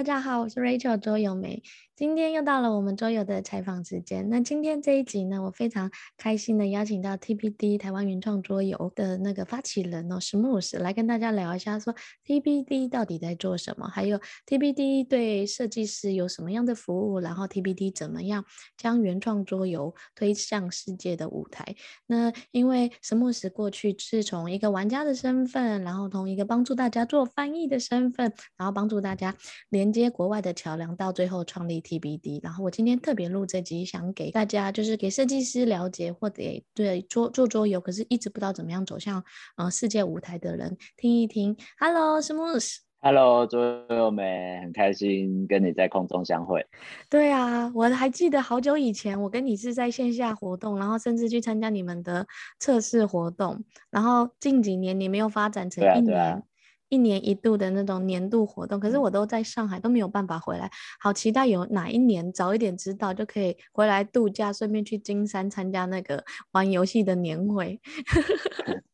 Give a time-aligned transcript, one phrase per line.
[0.00, 1.62] 大家好，我是 Rachel 周友梅。
[1.94, 4.30] 今天又到了我们桌游的采访时间。
[4.30, 11.94] 那今天这一集呢，我非常开心的邀请到 TBD 台湾原创桌游的那个发起人哦，Smooth 来跟大家聊一下，说
[12.26, 18.46] TBD 到底在做什么，还有 TBD 对设计师有什么样的服务，然后 TBD 怎么样
[18.78, 21.76] 将原创桌游推向世界的舞台。
[22.06, 29.36] 那因为 Smooth 过去是从一个玩家的身份，然后从一个帮助大家做翻译的身份，然后帮助大家
[29.68, 31.80] 连接国外的桥梁，到最后创立。
[31.80, 36.42] TBD，然后我今天特别录这集，想给大家就是给设计师了解，或者
[36.74, 39.24] 对做做桌游，可是一直不知道怎么样走向
[39.56, 41.56] 呃世界舞台的人听一听。
[41.78, 42.76] Hello，Smooth。
[43.00, 46.66] Hello，桌友们，很开心跟你在空中相会。
[47.08, 52.26] 对啊，我还记得好久以前，我跟你是在线下活动，然后甚至去参加你们的
[52.58, 56.42] 测试活动，然后近几年你没有发展成一年。
[56.90, 60.70] 一年一度的那种年度活动，可是我都在上海，都没有办法回来。
[61.00, 67.80] 好期待有哪一年早一点知道，就可以回来度假，顺便去金山参加那个玩游戏的年会。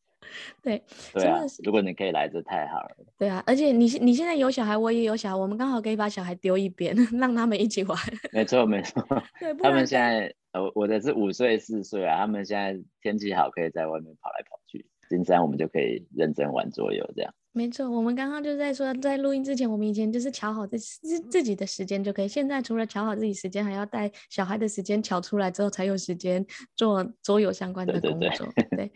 [0.61, 2.95] 对，对啊，如果你可以来，这太好了。
[3.17, 7.97] 对啊，而且你你现在有小孩，我也有小孩，我们刚好可以把小孩丢一边， 让他们一起玩。
[8.31, 9.01] 没错没错，
[9.39, 14.85] 对，他们现在呃，我的是五岁四岁啊，他们现在天气好，可以在外面跑来跑去。
[15.09, 17.33] 金山我们就可以认真玩桌游这样。
[17.57, 22.27] 没错，我们刚刚就在说，在录音之前，我们以前就是调好自自自己的时间就可以。
[22.27, 28.19] 现在除了调好自己时间，还要带小孩的时间调出来之后，才有时间做桌游相关的工作。
[28.29, 28.91] 对，对，对，对。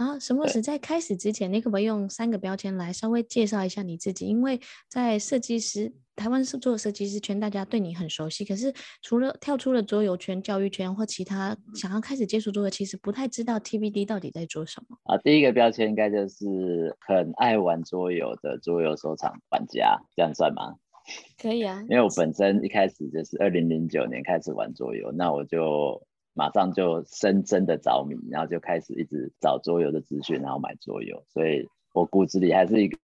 [0.00, 4.26] 然后，Smooth 在开始之前，你可不可以用三个标签来稍微介绍一下你自己？
[4.26, 5.92] 因为在设计师。
[6.16, 8.44] 台湾是做设计师圈，大家对你很熟悉。
[8.44, 8.70] 可是
[9.00, 14.98] 除了跳出了桌游圈、教育圈或其他，想要开始接触桌游，其实不太知道 TBD 到底在做什么。
[15.04, 20.74] 啊，第一个标签应该就是很爱玩桌游的桌游收藏玩家，这样算吗？
[21.40, 32.96] 可以啊，因为我本身一开始就是二零零九年开始玩桌游，那我就马上就深深的着迷，然后就开始一直找桌游的资讯，然后买桌游，所以我骨子里还是一个。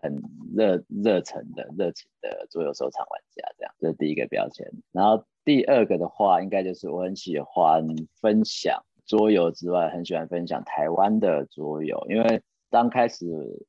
[0.00, 0.22] 很
[0.54, 4.64] 热热忱的热情的桌游收藏玩家，这样，这是第一个标签。
[4.92, 7.84] 然后第二个的话，应该就是我很喜欢
[8.20, 12.06] 分享桌游之外，很喜欢分享台湾的桌游。
[12.08, 12.40] 因为
[12.70, 13.26] 刚开始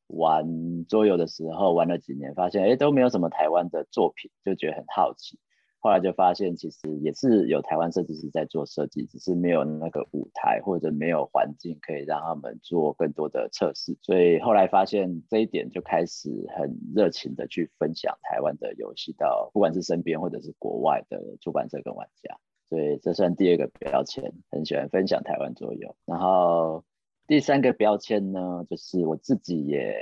[0.09, 5.39] 玩桌游的时候，玩了几年，发现哎都没有什么台湾的作品，就觉得很好奇。
[5.81, 13.97] 后来就发现，其实也是有台湾设计师在做设计，只是没有那个舞台或者没有环境可以让他们做更多的测试。
[14.01, 22.37] 所以后来发现这一点，就开始很热情的去分享台湾的游戏到不管是身边或者是国外的出版社跟玩家。
[22.67, 25.95] 所以这算第二个标签，很喜欢分享台湾桌游。
[26.03, 26.83] 然后
[27.25, 29.95] 第三个标签呢，就是我自己也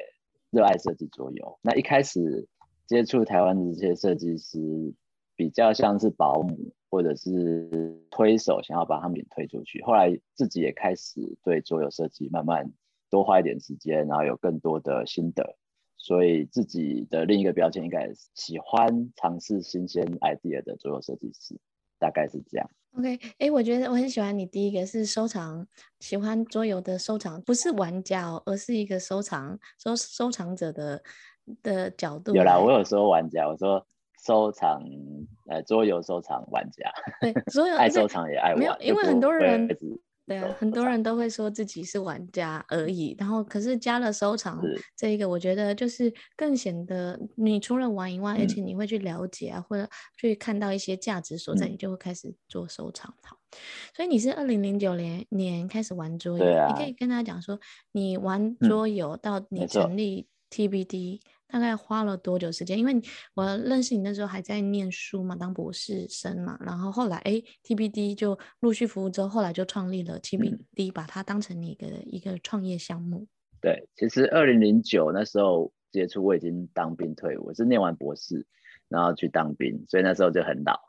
[0.50, 1.60] 热爱设计桌游。
[1.62, 2.48] 那一开始
[2.88, 4.96] 接触台湾的这些设计师。
[5.38, 9.82] 比较像是保姆或者是推手，想要把他们给推出去。
[9.84, 12.70] 后来自己也开始对桌游设计慢慢
[13.10, 15.56] 多花一点时间，然后有更多的心得。
[15.96, 21.56] 所以自己的另一个标签应该是喜欢尝试新鲜 idea 的桌游设计师，
[22.00, 22.70] 大概是这样。
[22.98, 25.68] OK，哎、欸，我觉得我很喜欢你第一个是收藏，
[26.00, 31.04] 喜欢桌游的收藏，不是玩家哦，而是一个收藏收收藏者的
[31.62, 32.34] 的角度。
[32.34, 33.86] 有啦，我有说玩家，我说。
[34.28, 34.84] 收藏，
[35.50, 39.66] 呃，桌游收藏玩家，对， 桌游爱收藏也爱玩，没有，因为很多人，
[40.26, 44.62] 对啊，很多人都会说自己是玩家而已，然后可是加了收藏
[44.98, 53.10] 这一个，我觉得就是更显得你除了玩以外，而且你会去了解啊，或者去看到一些价值所在，你就会开始做收藏。
[53.24, 53.38] 好，
[53.96, 57.58] 所以你是二零零九年年开始玩桌游，你可以跟他讲说，
[57.94, 61.22] 你玩桌游到你成立 TBD。
[61.48, 62.78] 大概花了多久时间？
[62.78, 63.02] 因为
[63.34, 66.58] 我认识你那时候还在念书嘛，当博士生嘛。
[66.62, 73.28] 然后后来，哎，TBD 就陆续服务之后，后来就创立了 TBD，把它当成你的一个创业项目。
[73.62, 78.46] 对，其实二零零九那时候接触，我已经当兵退伍，我是念完博士，
[78.88, 80.80] 然后去当兵，所以那时候就很老，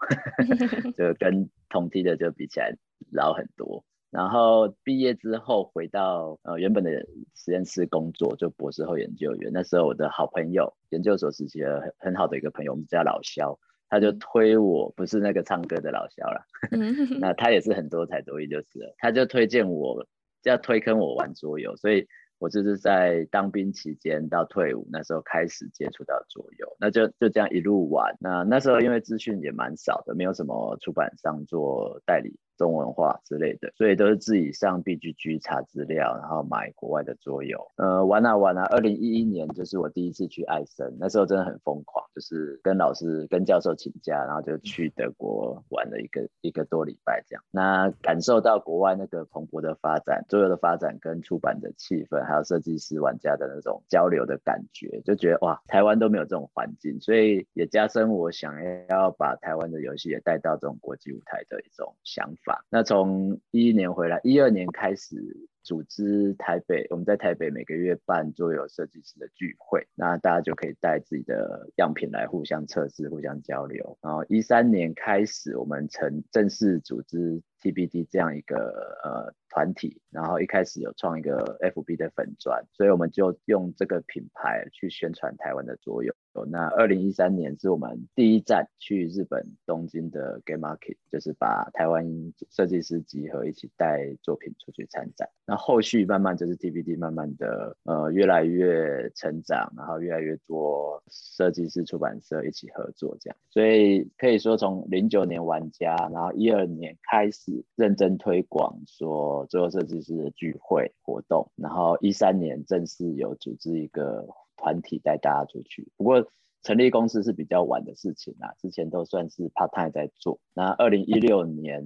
[0.96, 2.76] 就跟同梯的就比起来
[3.12, 3.84] 老很多。
[4.10, 6.90] 然后毕业之后回到呃原本的
[7.34, 9.50] 实验室工作，就博士后研究员。
[9.52, 13.58] 那时候我的好朋友，研究所时期的很很好的一个朋友，我们叫老肖，
[13.90, 16.42] 他就推我，不是那个唱歌的老肖啦，
[17.20, 20.02] 那他也是很多才多艺就是了，他就推荐我，
[20.42, 22.06] 就要推坑我玩桌游，所以
[22.38, 28.16] 我就是在当兵期间到退伍那时候开始接触到桌游，那就就这样一路玩。
[28.20, 32.38] 那那时候因为资讯也蛮少的，没有什么出版商做代理。
[32.58, 37.58] 中文化之类的，所以都是自己上 BGG 查资料，然后买国外的桌游。
[37.76, 47.42] 呃，玩啊玩啊，二零一一年就是我第一次去艾森，那时候真的很疯狂，就是跟老师、跟教授请假，然后就去德国玩了一个一个多礼拜这样。
[47.52, 58.54] 那感受到国外那个蓬勃的发展，桌游的发展跟出版的气氛，还有设计师玩家的那种交流的感觉，就觉得哇，台湾都没有这种环境，所以也加深我想
[58.88, 62.47] 要把台湾的游戏也带到这种国际舞台的一种想法。
[62.70, 65.16] 那从一一年回来，一二年开始
[65.62, 73.98] 组织台北，我们在台北每个月办桌游设计师的聚会，那大家就可以带自己的样品来互相测试、互相交流。
[74.00, 86.12] 然后一三年开始，我们成正式组织 TBD 这样一个呃团体，然后一开始有创一个 FB 的粉专，所以我们就用这个品牌去宣传台湾的桌游。
[86.52, 92.06] 那二零一三年是我们第一站去日本东京的 Game Market，就是把台湾
[92.48, 95.28] 设计师集合一起带作品出去参展。
[95.44, 103.36] 那后续慢慢就是 TBD 慢慢的呃越来越成长，然后越来越多设计师出版社一起合作这样。
[103.50, 114.26] 所以可以说从零九年玩家，然后一二年开始认真推广说桌游设计师的聚会活动，然后一三年正式有组织一个。
[114.60, 116.32] 团体带大家出去，不过
[116.64, 120.40] 成立公司是比较晚的事情啦，之前都算是 part time 在做。
[120.52, 121.84] 那二零一六年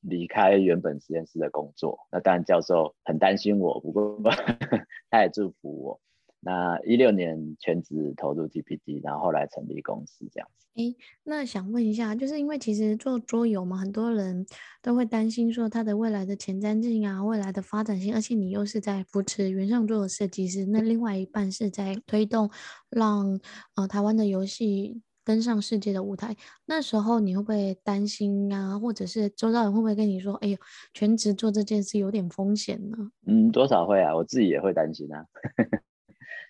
[0.00, 4.20] 离开原本实验室的工作，那当然教授很担心我，不过
[5.10, 6.00] 他也祝福我。
[6.44, 10.66] 那一六年全职投入 GPT，然后后来成立公司这样子。
[10.74, 14.44] 诶，那想问一下，就是因为其实做桌游嘛，很多人
[14.80, 22.50] 都会担心说它的未来的前瞻性啊，未来的发展性，而且你又是在扶持原创桌的设计师，那另外一半是在推动
[22.90, 23.38] 让
[23.76, 26.34] 呃台湾的游戏登上世界的舞台。
[26.66, 28.76] 那时候你会不会担心啊？
[28.76, 30.58] 或者是周遭人会不会跟你说，哎呦，
[30.92, 32.96] 全职做这件事有点风险呢？
[33.26, 35.24] 嗯，多少会啊，我自己也会担心啊。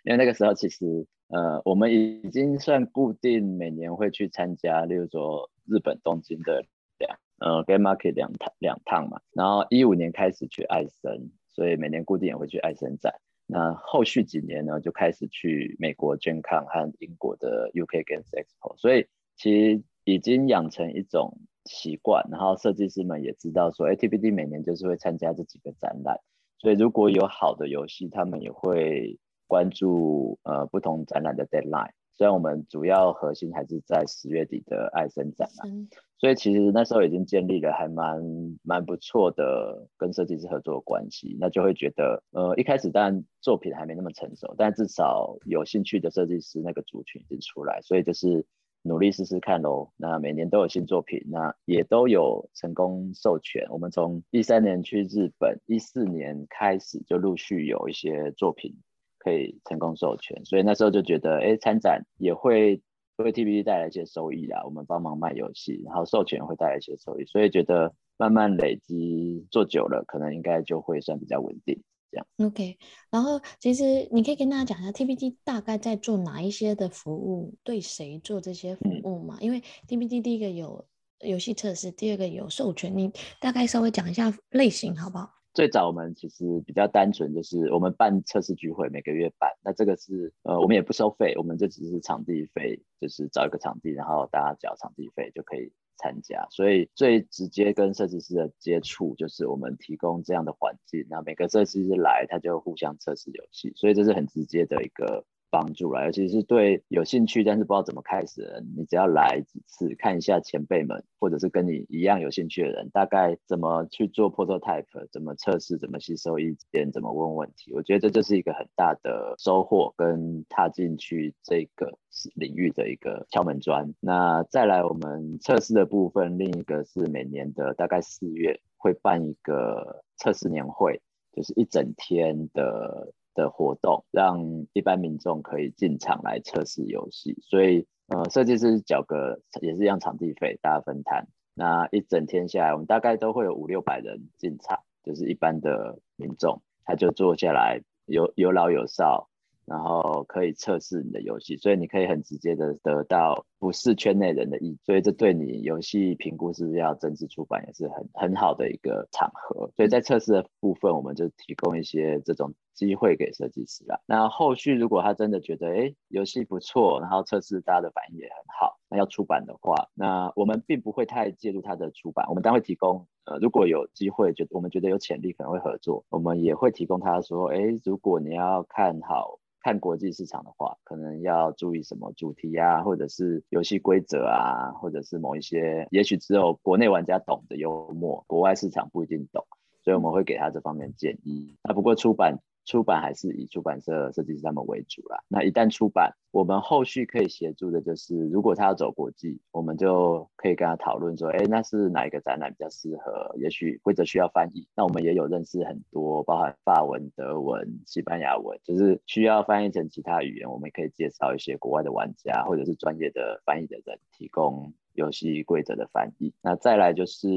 [0.05, 6.65] 因为那个时候其实，呃，我们已经算固定每年会去参加，例如说日本东京的
[6.99, 9.21] 两，呃，Game Market 两趟两趟嘛。
[9.33, 13.15] 然后一五年开始去艾森，所以每年固定也会去艾森展。
[13.47, 18.77] 那后续几年呢，就开始去美国 Gen Con 和英国的 UK Games Expo。
[18.79, 19.07] 所以
[19.37, 26.19] 其实已经养成一种习惯，然后设计师们也知道说，哎，TBD 每年就是会参加这几个展览，
[26.59, 29.17] 所以如果有好的游戏，他们也会。
[29.53, 38.19] 关注呃不同展览的 deadline，虽然我们主要核心还是在十月底的爱森展啊，嗯、所以其实那时候已经建立了还蛮
[38.63, 48.47] 蛮不错的跟设计师合作的关系，那就会觉得呃一开始当然作品还没那么成熟，但至少有兴趣的设计师那个族群已经出来，所以就是
[48.83, 49.91] 努力试试看喽。
[49.99, 53.67] 那每年都有新作品，那也都有成功授权。
[53.69, 58.75] 我们从一三年去日本，一四年开始就陆续有一些作品。
[59.23, 62.83] 可以成功授权，所以那时候就觉得，哎，参展也会
[63.19, 64.61] 为 TBD 带来一些收益啦。
[64.65, 71.81] 我们帮忙卖游戏，然后授权会带来一些收益，所以觉得慢慢累积做久了，可能应该就会算比较稳定
[72.11, 72.27] 这样。
[72.39, 72.77] OK，
[73.13, 79.39] 然后其实你可以跟大家讲一下 TBD 大概在做哪一些的服务，对谁做这些服务嘛？
[79.41, 80.85] 嗯、因为 TBD 第一个有
[81.21, 85.31] 游戏测试，第二个有授权，你大概稍微讲一下类型好不好？
[85.55, 89.51] 最早我们其实比较单纯，就是我们办测试聚会，每个月办。
[89.63, 96.47] 那这个是呃，我们也不收费，我们这只是场地费，就是找一个场地，然后大家交场地费就可以参加。
[96.51, 105.25] 所以最直接跟设计师的接触，就是我们提供这样的环境，那每个设计师来，他就互相测试游戏，所以这是很直接的一个。
[105.53, 121.99] 帮助了，尤其是对有兴趣但是不知道怎么开始的人，你只要来几次看一下前辈们，或者是跟你一样有兴趣的人，大概怎么去做 prototype，怎么测试，怎么吸收意见，怎么问问题，我觉得这就是一个很大的收获跟踏进去这个
[122.35, 123.95] 领域的一个敲门砖。
[124.01, 133.13] 那再来我们测试的部分，另一个是每年的大概四月会办一个测试年会，就是一整天的。
[133.35, 141.27] 的活动，让一般民众可以进场来测试游戏，所以呃，设计师缴个也是一样场地费，大家分摊。
[141.55, 149.29] 那一整天下来，我们大概都会有五六百人进场，就是一般的民众，他就坐下来，有有老有少。
[149.73, 159.71] 然后可以测试你的游戏，所以你可以很直接的得到不是圈内人的意，所以这对你游戏评估是不是要正式出版也是很很好的一个场合。
[159.75, 163.99] 所以在测试的部分，我们就提供一些这种机会给设计师啦。
[164.05, 189.47] 那后续如果他真的觉得哎游戏不错，然后测试大家的反应也很好，那要出版的话，那我们并不会太介入他的出版，我们当会提供呃，如果有机会，觉我们觉得有潜力，可能会合作，我们也会提供他说，哎，如果你要看好看国际市场的话，可能要注意什么主题啊，或者是游戏规则啊，或者是某一些，也许只有国内玩家懂的幽默，国外市场不一定懂，
[189.85, 191.57] 所以我们会给他这方面建议。
[191.63, 192.39] 那不过出版。
[192.65, 195.23] 出版还是以出版社设计师他们为主啦。
[195.29, 203.35] 那一旦出版，我们后续可以协助的就是，如果他要走国际，我们就可以跟他讨论说，哎，那是哪一个展览比较适合？
[203.37, 216.33] 也许规则需要翻译，那我们也有认识很多，包含法文、德文、西班牙文，就是需要翻译成其他语言，我们可以介绍一些国外的玩家或者是专业的翻译的人，提供游戏规则的翻译。
[216.41, 217.29] 那再来就是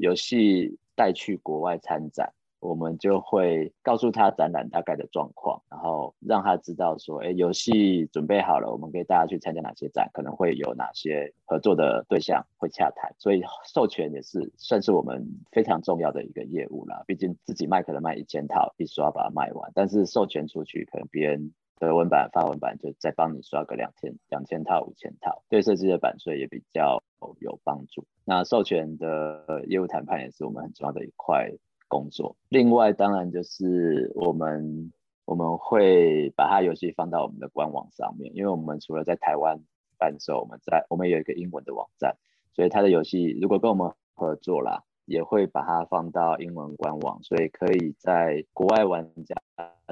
[0.00, 2.32] 游戏带去国外参展。
[2.60, 13.14] 我们就会告诉他展览大概的状况，然后让他知道说，哎，游戏准备好了，我们可以带他去参加哪些展，可能会有哪些合作的对象会洽谈。
[13.18, 17.02] 所以授权也是算是我们非常重要的一个业务啦。
[17.06, 27.00] 毕竟自己卖可能卖一千套，一刷把它卖完，但是授权出去，可能别人德文版、法文版就再帮你刷个两千、两千套、五千套，对设计的版税也比较
[27.38, 28.04] 有帮助。
[28.24, 31.52] 那授权的业务谈判也是我们很重要的一块。
[31.88, 34.92] 工作，另外当然就是我们
[35.24, 39.58] 我们会把它游戏放到我们的官网上面，因为我们除了在台湾
[39.98, 42.16] 贩售，我们在我们有一个英文的网站，
[42.54, 49.34] 所以它的游戏如果跟我们合作啦，也会把它放到英文官网，所以可以在国外玩家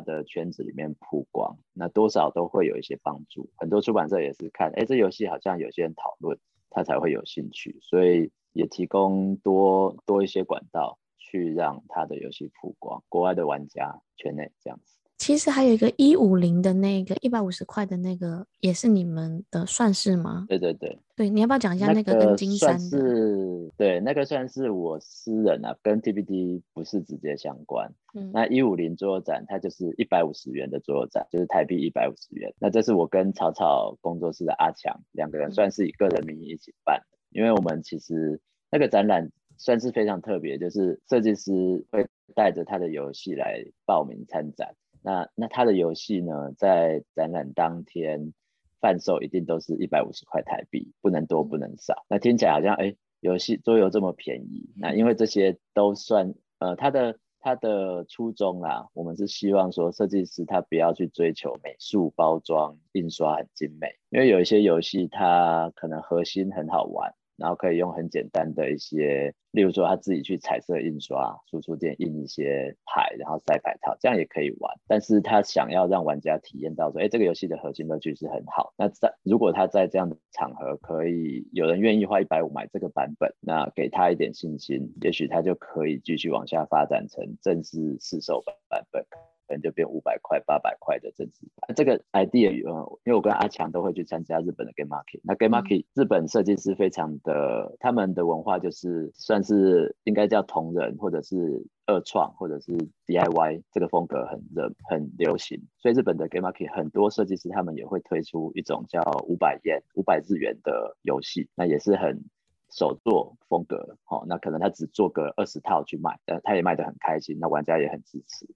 [0.05, 3.49] 的圈子里面曝光，那多少都会有一些帮助。
[3.57, 6.39] 很多出版社也是看，哎，这游戏好像有些人讨论，
[6.71, 10.99] 他才会有兴趣，所以也提供多多一些管道。
[11.31, 14.97] 去让他的游戏曝光，国外的玩家圈内这样子。
[15.19, 20.45] 其实还有一个一五零的那个一百五十块的那个，也是你们的算是吗？
[20.47, 22.99] 对对对，对，你要不要讲一下那个跟金山的？
[22.99, 27.91] 是，对，那个算是我私人啊，跟 TBD 不是直接相关。
[28.15, 32.53] 嗯，那一五零桌游展它就是一百五十元的桌游展，就是台币一百五十元。
[32.61, 38.39] 那这是我跟草草工作室的阿强两个人算是以个人名义一起办的，嗯，因为我们其实
[38.71, 39.33] 那个展览。
[39.59, 44.75] 算是非常特别，就是设计师会带着他的游戏来报名参展。
[45.03, 48.33] 那那他的游戏呢，在展览当天
[48.81, 52.05] 贩售一定都是一百五十块台币，不能多不能少。
[52.09, 54.69] 那听起来好像哎，游戏桌游这么便宜。
[54.77, 67.15] 那因为这些都算呃，他的他的初衷啊，我们是希望说设计师他不要去追求美术包装印刷很精美，因为有一些游戏它可能核心很好玩。
[67.37, 74.75] 然后可以用很简单的一些，例如说他自己去彩色印刷，输出店印一些牌，然后塞牌套，这样也可以玩。
[74.87, 78.73] 但是他想要让玩家体验到说，哎，这个游戏的核心乐趣是很好。
[78.77, 89.26] 那在如果他在这样的场合可以有人愿意花一百五买这个版本，那给他一点信心，也许他就可以继续往下发展成正式试售版版本。
[89.47, 91.75] 可能就变五百块、八百块的正式版。
[91.75, 95.21] 这个 idea，因为我跟阿强都会去参加日本的 Game Market。
[95.23, 102.73] 那 Game Market、嗯、日本设计师非常的，他们的文化就是算是应该叫同人或者是二创或者是
[103.07, 105.63] DIY 这个风格很热很流行。
[105.79, 112.25] 所以日本的 Game Market 很多设计师他们也会推出一种叫五百元、五百日元的游戏，那也是很
[112.71, 113.97] 手作风格。
[114.05, 118.47] 好、哦，那可能他只做个二十套去卖，但他也卖得很开心，那玩家也很支持。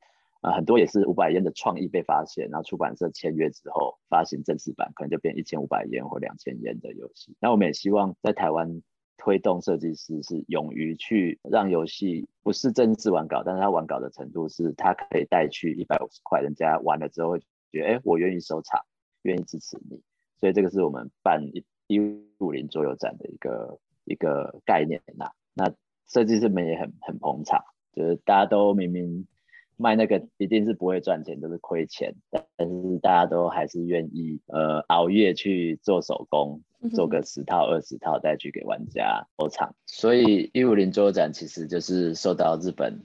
[0.40, 7.36] 啊，很多也是五百元的创意被发现，然后出版社签约之后发行正式版，可能就变一千五百元或两千元的游戏。
[7.40, 8.80] 那我们也希望在台湾
[9.18, 18.80] 推动设计师是勇于去让游戏不是正式完稿，但是他完稿的程度是他可以带去一百五十块，人家玩了之后会觉得，哎，我愿意收藏，
[19.22, 20.00] 愿意支持你。
[20.38, 22.00] 所以这个是我们办一一
[22.38, 25.32] 五零桌游展的一个一个概念呐。
[25.52, 25.70] 那
[26.08, 29.26] 设计师们也很很捧场，就是大家都明明。
[29.80, 36.60] 卖那个一定是不会赚钱，都是亏钱，但是大家都还是愿意呃熬夜去做手工，
[36.92, 39.74] 做个十套二十套再去给玩家收藏。
[39.86, 43.00] 所以一五零桌游展其实就是受到日本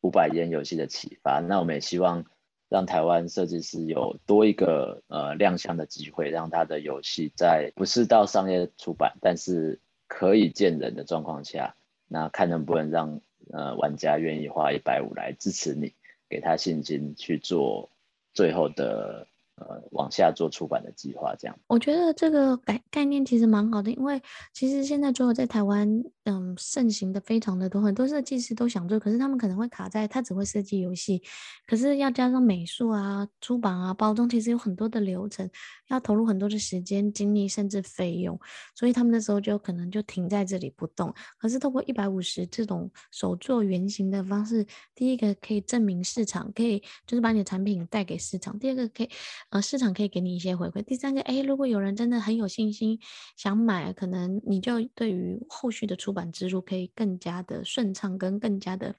[0.00, 2.24] 五百元游戏的启发，那我们也希望
[2.70, 9.78] 让台湾设计师有多一个呃亮相的机会，让他的游戏在不是到商业出版，但是
[10.08, 11.76] 可以见人的状况下，
[12.08, 13.20] 那看能不能让
[13.52, 15.92] 呃玩家愿意花一百五来支持你。
[16.28, 17.88] 给他信心去做
[18.32, 21.56] 最后的呃，往下做出版的计划，这样。
[21.68, 24.20] 我觉得这个概概念其实蛮好的，因为
[24.52, 25.88] 其实现在桌游在台湾，
[26.24, 31.22] 嗯，盛行的非常的多，很多设计师都想做，可是他们可能会卡在他只会设计游戏，
[31.68, 35.48] 可是要加上美术啊、出版啊、包装，其实有很多的流程，
[35.86, 38.36] 要投入很多的时间、精力甚至费用，
[38.74, 41.14] 所以他们那时候就可能就停在这里不动。
[41.38, 49.08] 可是透过一百五十这种手作原型的方式，第一个可以证明市场，可以就是把你的产品带给市场；第二个可以。
[49.54, 50.82] 呃，市场可以给你一些回馈。
[50.82, 52.98] 第三个，哎，如果有人真的很有信心
[53.36, 58.96] 想买，可能你就对于后续的出版之路可以更加的顺畅，跟更加的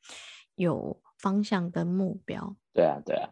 [0.55, 2.55] 有方向跟目标。
[2.73, 3.29] 对啊，对啊，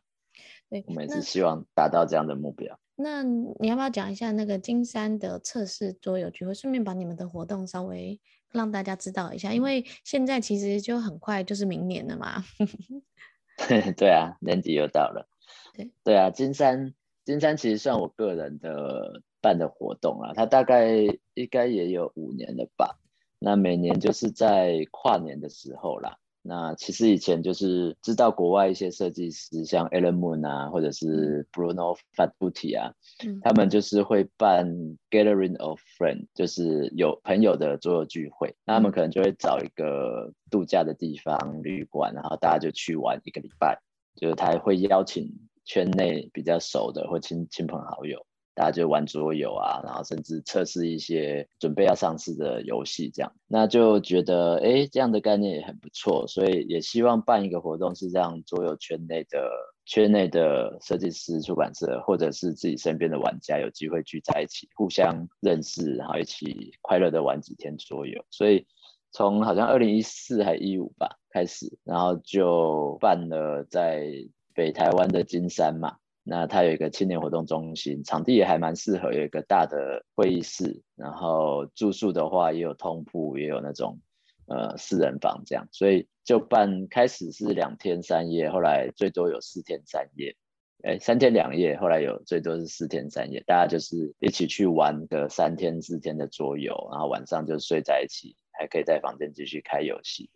[0.69, 2.77] 对，我们也是希望达到这样的目标。
[2.97, 8.19] 那你要不要讲一下那个金山的测试桌游聚会，顺便把你们的活动稍微
[8.51, 9.53] 让大家知道一下？
[9.53, 12.43] 因为现在其实就很快就是明年了嘛。
[13.95, 15.29] 对啊，年底又到了。
[15.73, 16.93] 对，对啊，金山。
[17.25, 20.95] 金山其实算我个人的办的活动啊，它大概
[21.33, 22.99] 应该也有五年了吧。
[23.39, 26.17] 那每年就是在跨年的时候啦。
[26.45, 32.93] 那其实以前就是知道国外一些设计师，像 Alan Moon 啊，或者是 Bruno Fatbuti 啊，
[33.25, 34.67] 嗯，他们就是会办
[35.09, 38.53] Gathering of Friends，就是有朋友的桌游聚会。
[38.65, 43.81] 那他们可能就会找一个度假的地方旅馆，然后大家就去玩一个礼拜，
[44.17, 45.31] 就是他会邀请。
[45.65, 59.49] 圈内比较熟的或亲亲朋好友，大家就玩桌游啊，然后甚至测试一些准备要上市的游戏，这样，那就觉得哎，这样的概念也很不错，所以也希望办一个活动，是让桌游圈内的
[59.85, 68.23] 圈内的设计师、出版社，或者是自己身边的玩家有机会聚在一起，互相认识，然后一起快乐的玩几天桌游。
[68.29, 68.67] 所以
[69.11, 74.11] 从好像二零一四还一五吧开始，然后就办了在。
[74.53, 83.99] 北台湾的金山嘛，那它有一个青年活动中心，场地也还蛮适合，有一个大的会议室，然后住宿的话也有通铺，也有那种
[84.47, 90.35] 呃四人房这样，所以就办开始是两天三夜，后来最多有四天三夜，
[90.83, 100.29] 哎，三天两夜，后来有最多是四天三夜，大家就是一起去玩个三天四天的桌游，然后晚上就睡在一起，还可以在房间继续开游戏。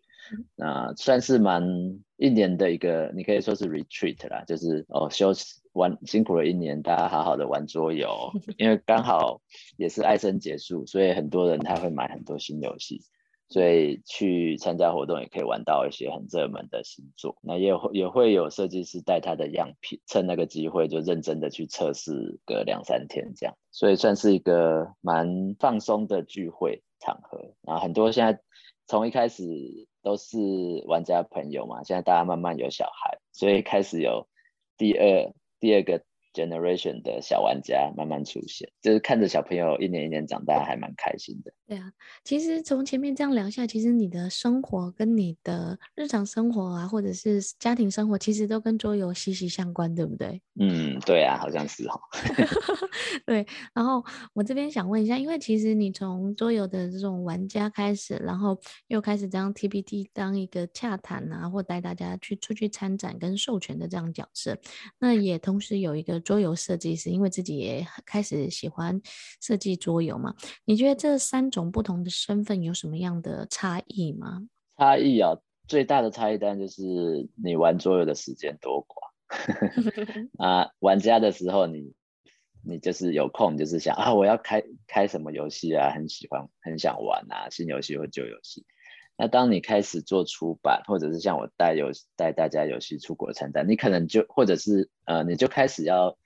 [0.56, 8.10] 那算是蛮一年的一个，你可以说是 retreat 啦，就是哦休息玩辛苦了一年，大家好好的玩桌游，
[8.58, 9.42] 因为刚好
[9.78, 13.02] 也是艾森结束，所以很多人他会买很多新游戏，
[13.50, 17.38] 所以去参加活动也可以玩到一些很热门的新作。
[17.44, 27.54] 那也会也会有设计师带他的样品，趁那个机会就认真的去测试个两三天这样，所以算是一个蛮放松的聚会场合。
[27.62, 28.42] 然后很多现在
[28.88, 29.88] 从一开始。
[30.08, 30.38] 都是
[30.88, 34.26] 玩家朋友嘛，现在大家慢慢有小孩，所以开始有
[34.78, 36.02] 第二第二个
[36.38, 41.52] generation 的小玩家慢慢出现，就是看着小朋友一年一年长大，还蛮开心的。
[41.68, 41.92] 对啊，
[42.24, 50.42] 其实从前面这样聊下，其实你的生活跟你的日常生活啊，或者是家庭生活，其实都跟桌游息息相关，对不对？
[50.60, 52.00] 嗯，对啊，好像是哦。
[53.26, 64.58] 对，然后我这边想问一下，因为其实你从桌游的这种玩家开始，然后又开始当 TPT 当一个洽谈啊，或带大家去出去参展跟授权的这样角色，
[65.00, 69.02] 那也同时有一个桌游设计师，因为自己也开始喜欢
[69.40, 70.36] 设计桌游嘛，
[70.66, 74.42] 你觉得这三种不同的身份有什么样的差异吗？
[74.76, 75.38] 差异啊，
[75.70, 79.08] 最大的差异当然就是你玩桌游的时间多寡
[80.44, 80.70] 啊。
[80.80, 81.80] 玩家的时候你，
[82.62, 88.66] 你你就是有空，就是想啊，我要开开什么游戏啊，很喜欢，很想玩啊，新游戏或旧游戏。
[89.18, 96.18] 那当你开始做出版，或者是像我带游带大家游戏出国参展，你可能就或者是呃，你就开始要。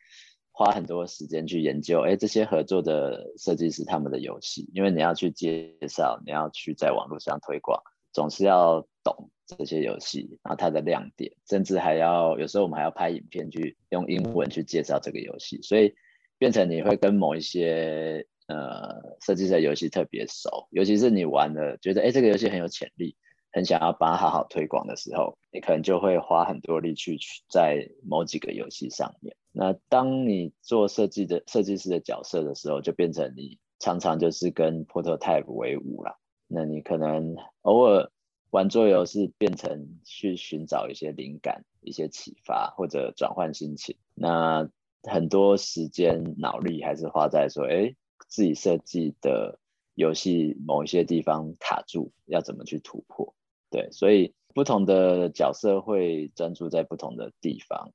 [0.54, 15.96] 花很多时间去研究，哎，这些合作的设计师他们的游戏，因为你要去介绍，你要去在网络上推广，总是要懂这些游戏，然后它的亮点，甚至还要有时候我们还要拍影片去用英文去介绍这个游戏，所以
[16.38, 23.16] 变成你会跟某一些呃设计师的游戏特别熟，尤其是你玩了觉得哎这个游戏很有潜力。
[23.54, 29.36] 很想要把它好好推广的时候，你可能就会花很多力去在某几个游戏上面。
[29.52, 36.18] 那当你做设计的设计师的角色的时候，就变成你常常就是跟 prototype 为伍了。
[36.48, 38.10] 那你可能偶尔
[38.52, 43.98] 玩桌游是变成去寻找一些灵感、一些启发或者转换心情。
[44.16, 44.66] 那
[45.04, 47.94] 很多时间脑力还是花在说，哎，
[48.32, 49.60] 自己设计的
[49.94, 53.36] 游戏某一些地方卡住，要怎么去突破？
[53.70, 57.92] 对，所以不同的角色会专注在不同的地方。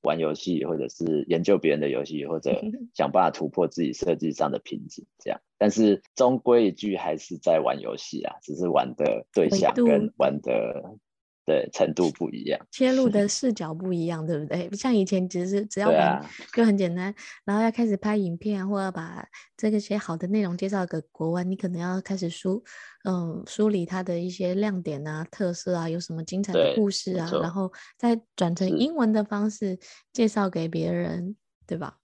[0.00, 2.62] 玩游戏，或者是研究别人的游戏，或者
[2.94, 5.38] 想办法突破自己设计上的瓶颈，这样。
[5.58, 10.96] 但是终归一句，还是在玩游戏啊，只是玩的对象跟玩的。
[11.46, 14.68] 对，程度不一样， 切入的视角不一样，对不对？
[14.72, 16.20] 像以前只是只要玩
[16.52, 19.24] 就很简单，啊、然后要开始拍影片，或者把
[19.56, 22.62] 这个些好的内容介绍给国外，你可能要开始梳
[23.04, 29.78] 嗯梳理它的一些亮点啊、特色啊，有什么精彩的故事啊，然后再转成英文的方式
[30.12, 31.96] 介绍给别人，对吧？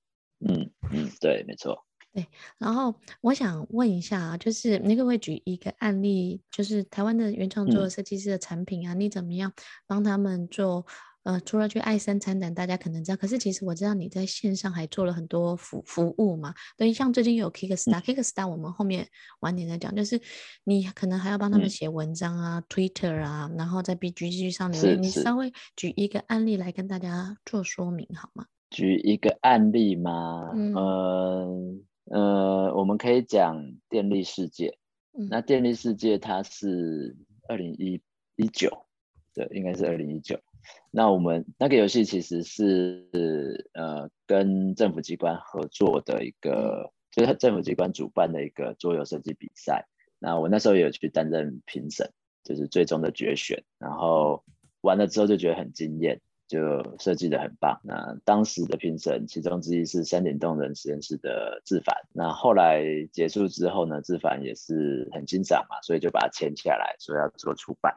[0.49, 1.85] 嗯嗯，对，没错。
[2.13, 2.27] 对，
[2.59, 9.53] 然后我想问一下啊，就是你可不可以举一个案例，就是台湾的原创做设计师的产品啊，嗯、你怎么样
[9.87, 10.85] 帮他们做？
[11.25, 16.53] 呃，除了去爱森参展，大家可能知道，可是其实我知道你在线上还做了很多服服务嘛。
[16.77, 19.07] 对，像最近有 Kickstarter，Kickstarter、嗯、我们后面
[19.39, 20.21] 晚点再讲，就是
[20.65, 25.01] 你可能还要帮他们写文章啊、嗯、Twitter 啊，然后在 BGG 上留言。
[25.01, 28.47] 你稍微举一个案例来跟大家做说明好吗？
[28.69, 30.51] 举一个案例吗？
[30.57, 30.75] 嗯。
[30.75, 31.77] 呃
[32.13, 34.77] 呃，我们可以讲电力世界。
[35.19, 37.17] 嗯、那电力世界它是
[37.49, 38.03] 二零一
[38.37, 38.85] 一九，
[39.35, 40.39] 对，应该是二零一九。
[40.91, 49.89] 那我们那个游戏其实是呃跟政府机关合作的一个，就是政府机关主办的一个桌游设计比赛。
[50.19, 52.13] 那我那时候也有去担任评审，
[52.45, 53.65] 就是最终的决选。
[53.79, 54.45] 然后
[54.83, 56.21] 玩了之后就觉得很惊艳。
[56.53, 57.81] 就设计的很棒。
[57.83, 61.97] 那当时的评审其中之一是山顶洞人实验室的志凡。
[62.13, 67.97] 那后来结束之后呢，志凡也是很欣赏嘛，所以就把它签下来，说要做出版。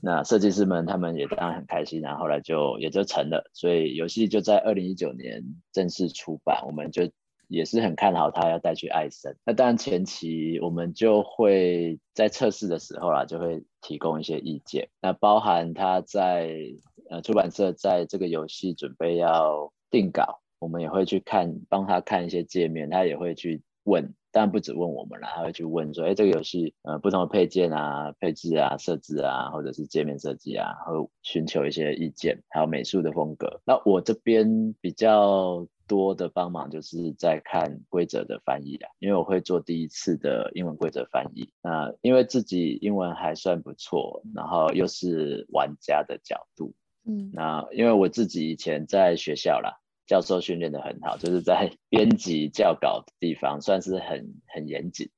[0.00, 3.50] 那设计师们他们也当然很开心，然后后来就也就成了。
[3.52, 5.42] 所以游戏就在二零一九年
[5.72, 7.10] 正式出版，我们就
[7.48, 9.36] 也是很看好它，要带去爱森。
[9.44, 16.76] 那当然前期我们就会在测试的时候啦，就会提供一些意见，那包含他在。
[17.12, 33.60] 呃，出版社在这个游戏准备要定稿，我们也会去看，帮他看一些界面，他也会去问，当然不只问我们啦，他会去问说，哎，这个游戏呃不同的配件啊、配置啊、设置啊，或者是界面设计啊，会寻求一些意见，还有美术的风格。
[33.66, 41.52] 那我这边比较多的帮忙就是在看规则的翻译啦，因为我会做第一次的英文规则翻译。
[41.60, 46.72] 那因为自己英文还算不错，然后又是玩家的角度。
[47.04, 55.10] 嗯，那因为我自己以前在学校啦，教授训练的很好，就是在 编辑教稿的地方算是很很严谨，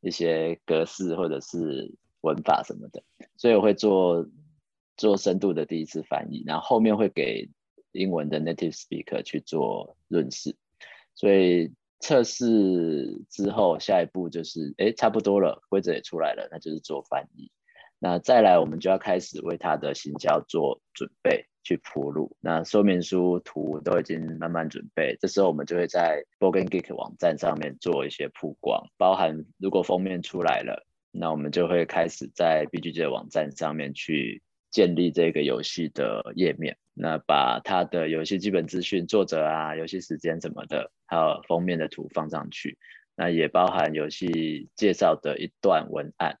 [0.00, 3.02] 一些格式或者是文法什么的，
[3.36, 4.28] 所以我会做
[4.96, 7.48] 做深度的第一次翻译，然后后面会给
[7.92, 10.56] 英文的 native speaker 去做润饰，
[11.14, 17.50] 所以测试之后下一步就是，哎，差不多了，规则也出来了，那就是做翻译。
[17.98, 22.36] 那再来，我们就要开始为它的行销做准备，去铺路。
[22.40, 42.76] 那说明书、图都已经慢慢准备，这时候我们就会在 Bogan Geek 网站上面做一些曝光，包含如果封面出来了，那我们就会开始在 BGG 的网站上面去建立这个游戏的页面，那把它的游戏基本资讯、作者啊、游戏时间什么的，还有封面的图放上去，
[43.16, 46.38] 那也包含游戏介绍的一段文案。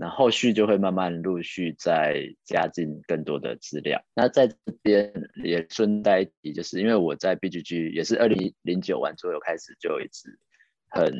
[0.00, 4.00] 那后续就会慢慢陆续再加进更多的资料。
[4.14, 10.38] 那在这边也顺带一提，就是因为我在 BGG 也是二零零九玩桌游开始就一直
[10.88, 11.12] 很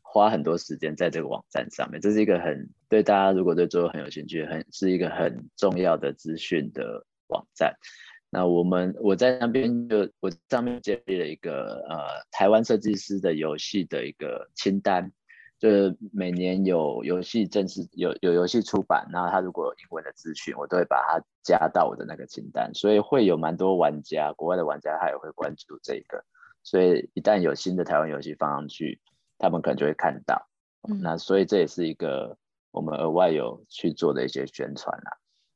[0.00, 7.74] 花很多时间在这个网站上面，这是一个很对大家如果对桌游很有兴趣，很是一个很重要的资讯的网站。
[8.30, 15.12] 那我们我在那边就我上面建立了一个呃台湾设计师的游戏的一个清单。
[15.62, 26.24] 就是每年有游戏正式有有游戏出版，然后他如果有英文的资讯，我都会把它加到我的那个清单，所以会有蛮多玩家，国外的玩家他也会关注这个，
[26.64, 29.00] 所以一旦有新的台湾游戏放上去，
[29.38, 30.48] 他们可能就会看到，
[30.88, 32.36] 嗯、那所以这也是一个
[32.72, 35.12] 我们额外有去做的一些宣传啦。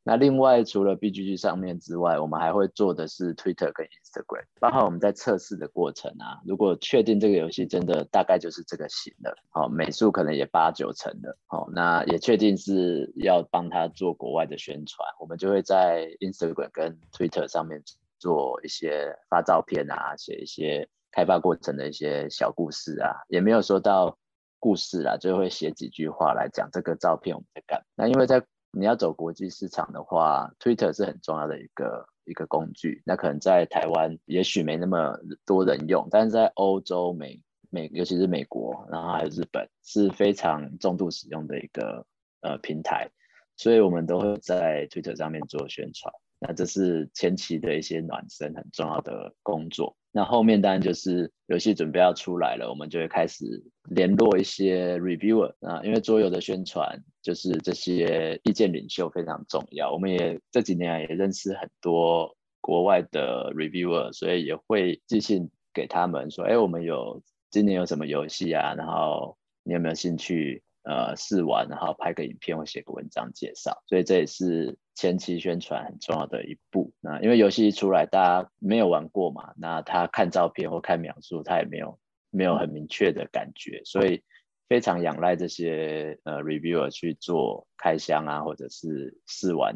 [0.06, 17.82] 那另外除了 BGG 上面之外，我们还会做的是 Twitter 跟 Instagram，包括我们在测试的过程啊，如果确定这个游戏真的大概就是这个型的，好，美术可能也八九成的，好，那也确定是要帮他做国外的宣传，我们就会在 Instagram 跟 Twitter 上面
[18.20, 24.16] 做一些发照片啊，写一些开发过程的一些小故事啊，也没有说到
[24.60, 27.82] 故事啦，就会写几句话来讲这个照片我们在干。
[27.96, 33.02] 那因为在你要走国际市场的话，Twitter 是很重要的一个一个工具。
[33.06, 42.06] 那可能在台湾也许没那么多人用，但是在欧洲、美美，尤其是美国，然后还有日本，是非常重度使用的一个
[42.40, 43.10] 呃平台。
[43.56, 46.12] 所以我们都会在 Twitter 上面做宣传。
[46.38, 49.96] 那这是前期的一些暖身很重要的工作。
[50.12, 53.44] 那后面当然就是游戏准备要出来了，我们就会开始
[53.90, 59.92] 联络一些 reviewer 啊，因为桌游的宣传就是这些意见领袖非常重要。
[59.92, 68.74] 我们也这几年也认识很多国外的 reviewer，所以也会寄信给他们说，哎，我们有今年有什么游戏啊？
[68.74, 70.62] 然后你有没有兴趣？
[70.88, 76.92] 呃，试玩，然后拍个影片或写个文章介绍，所以这也是前期宣传很重要的一步。
[77.00, 81.98] 那因为游戏一出来，大家没有玩过嘛，那他看照片或看描述，他也没有
[82.30, 84.22] 没有很明确的感觉，所以
[84.68, 89.74] 非常仰赖这些呃 reviewer 去做开箱啊，或者是试玩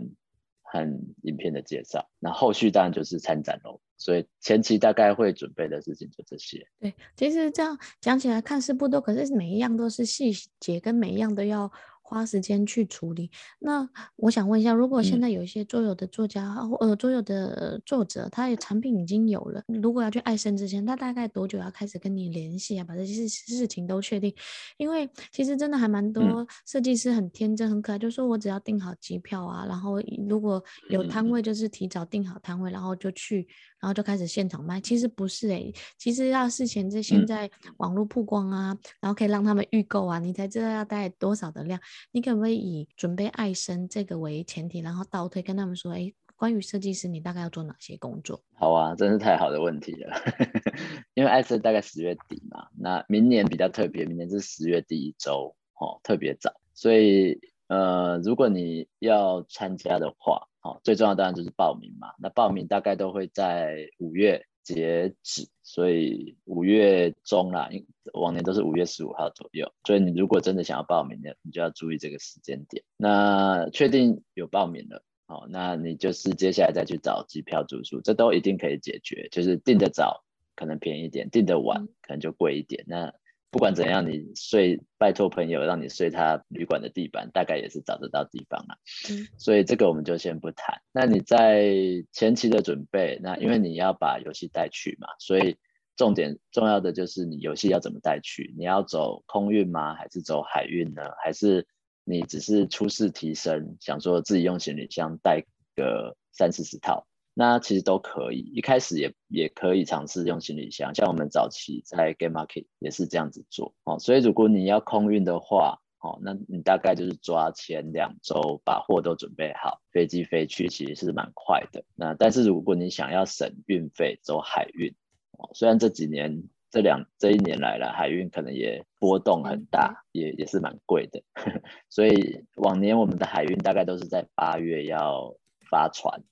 [0.73, 2.09] 和影片的介绍。
[2.19, 3.81] 那后续当然就是参展喽。
[3.97, 6.67] 所以前期大概会准备的事情就这些。
[6.81, 11.71] 对，其实这样讲起来看似不多，可是每一样都是细节，跟每一样都要。
[12.11, 13.31] 花时间去处理。
[13.61, 22.85] 那我想问一下，如果现在有一些桌游的作家，或、嗯、呃桌游的作者，他的产品已经有了，如果要去艾森之前，他大概多久要开始跟你联系啊？
[22.85, 24.35] 把这些事情都确定？
[24.77, 33.46] 因为其实真的还蛮多设计师很天真、很可爱，就说我只要订好机票啊，然后如果有摊位，就是提早订好摊位，然后就去，
[33.79, 34.81] 然后就开始现场卖。
[34.81, 41.79] 其实不是诶、欸，其实要事前在现在网络曝光啊，然后可以让他们预购啊，你才知道要带多少的量。
[42.13, 48.43] 你可不可以以准备艾森这个为前提，然后倒推跟他们说，哎，关于设计师，你大概要做哪些工作？
[48.55, 50.17] 好啊，真是太好的问题了。
[51.15, 56.53] 因为艾森大概十月底嘛，那明年比较特别，明年是十月第一周，哦，特别早。
[56.75, 62.09] 所以，呃，如果你要参加的话，哦，最重要当然就是报名嘛。
[62.19, 64.47] 那报名大概都会在五月。
[64.62, 72.83] 截止，所以五月中啦，因往年都是五月十五号左右，所以你如果真的想要报名的，你就要注意这个时间点。
[72.96, 82.85] 那确定有报名了，哦，那你就是接下来再去找机票住宿，这都一定可以解决，就是订得早可能便宜一点，订得晚可能就贵一点。
[82.87, 83.14] 那
[83.51, 88.79] 不管怎样，你睡拜托朋友让你睡他旅馆的地板，大概也是找得到地方了。
[89.11, 90.81] 嗯，所以这个我们就先不谈。
[90.93, 91.75] 那你在
[92.13, 95.57] 前期的准备，那因为你要把游戏带去嘛，所以
[95.97, 98.55] 重点重要的就是你游戏要怎么带去？
[98.57, 99.95] 你要走空运吗？
[99.97, 101.03] 还是走海运呢？
[101.23, 101.67] 还是
[102.05, 107.05] 你只是初试提升，想说自己用行李箱带个三四十套？
[107.40, 113.98] 那其实都可以，一开始也也可以尝试用行李箱，像我们早期在 Game Market 也是这样子做哦。
[113.98, 121.83] 所以如果你要空运的话，哦，那你大概就是抓前两周把货都准备好，飞机飞去其实是蛮快的。
[121.94, 124.94] 那但是如果你想要省运费，走海运
[125.38, 131.22] 哦，虽然这几年这两这一年来了，海运可能也波动很大，也也是蛮贵的。
[131.88, 135.35] 所以往年我们的海运大概都是在八月要
[135.70, 136.22] 发船。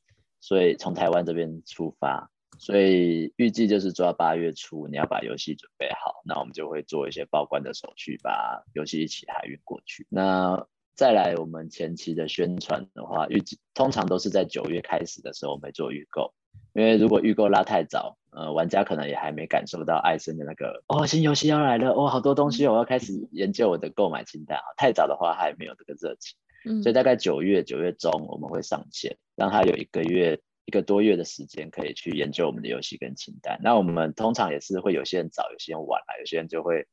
[0.40, 10.06] 所以从台湾这边出发，所以预计就是抓八月初，你要把游戏准备好，那我们就会做一些报关的手续，把游戏一起海运过去。
[10.08, 16.32] 那再来我们前期的宣传的话，预计通常都是在九月开始的时候我们做预购，
[16.72, 24.64] 因为如果预购拉太早，呃，玩家可能也还没感受到艾森的那个哦，新游戏要来了，哦，好多东西，我要开始研究我的购买清单啊。
[24.76, 26.36] 太早的话还没有这个热情。
[26.82, 33.58] 所以大概九月九月中我们会上线，让他有一个月一个多月的时间可以去研究我们的游戏跟清单。
[33.62, 36.86] 那我们通常也是会有些人早，有些人晚啊，有些人就会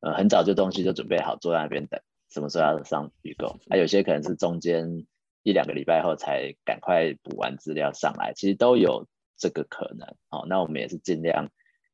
[0.00, 1.98] 呃很早就东西就准备好，坐在那边等
[2.30, 3.58] 什么时候要上预购。
[3.66, 5.06] 那有些可能是中间
[5.44, 9.06] 一两个礼拜后才赶快补完资料上来，其实都有
[9.38, 10.06] 这个可能。
[10.28, 11.48] 哦，那我们也是尽量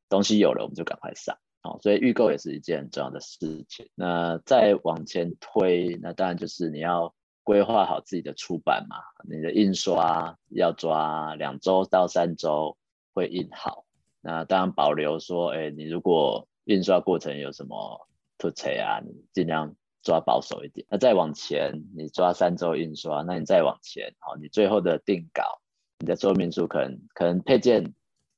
[0.09, 1.39] 东西有了我们就赶快上。
[1.63, 3.89] 哦，所以预购也是一件很重要的事情。
[3.95, 7.15] 那再往前推，那当然就是你要。
[7.49, 12.77] 规划好自己的出版嘛，你的印刷要抓两周到三周
[13.15, 13.87] 会印好。
[14.21, 18.07] 那当然保留说，哎，你如果印刷过程有什么
[18.37, 20.87] 突兀啊，你尽量抓保守一点。
[20.91, 25.63] 那再往前，你抓三周印刷，那你再往前，好，你最后的定稿，
[26.01, 27.95] 你的说明书可能可能配件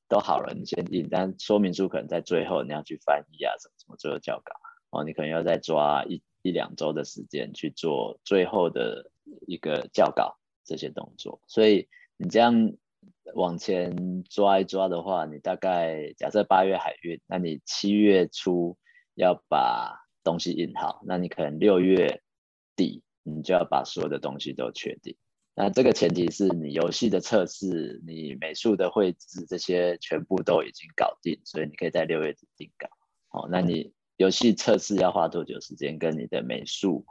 [0.07, 4.55] 都好了，你先印，但说明书可能在最后你要去翻译啊，什么什么最后校稿，
[4.91, 6.23] 哦，你可能要再抓一。
[6.43, 9.11] 一两周的时间去做最后的
[9.47, 12.73] 一个校稿这些动作，所以你这样
[13.35, 18.77] 往前抓一抓的话，你大概假设八月海运，那你七月初
[19.15, 22.21] 要把东西印好，那你可能六月
[22.75, 25.15] 底你就要把所有的东西都确定。
[25.53, 32.87] 那这个前提是你游戏的测试、你美术的绘制这些全部都已经搞定，所以你可以在六月底定稿。
[33.29, 33.93] 好，那你。
[34.21, 35.97] 游戏测试要花多久时间？
[35.97, 37.03] 跟你的美术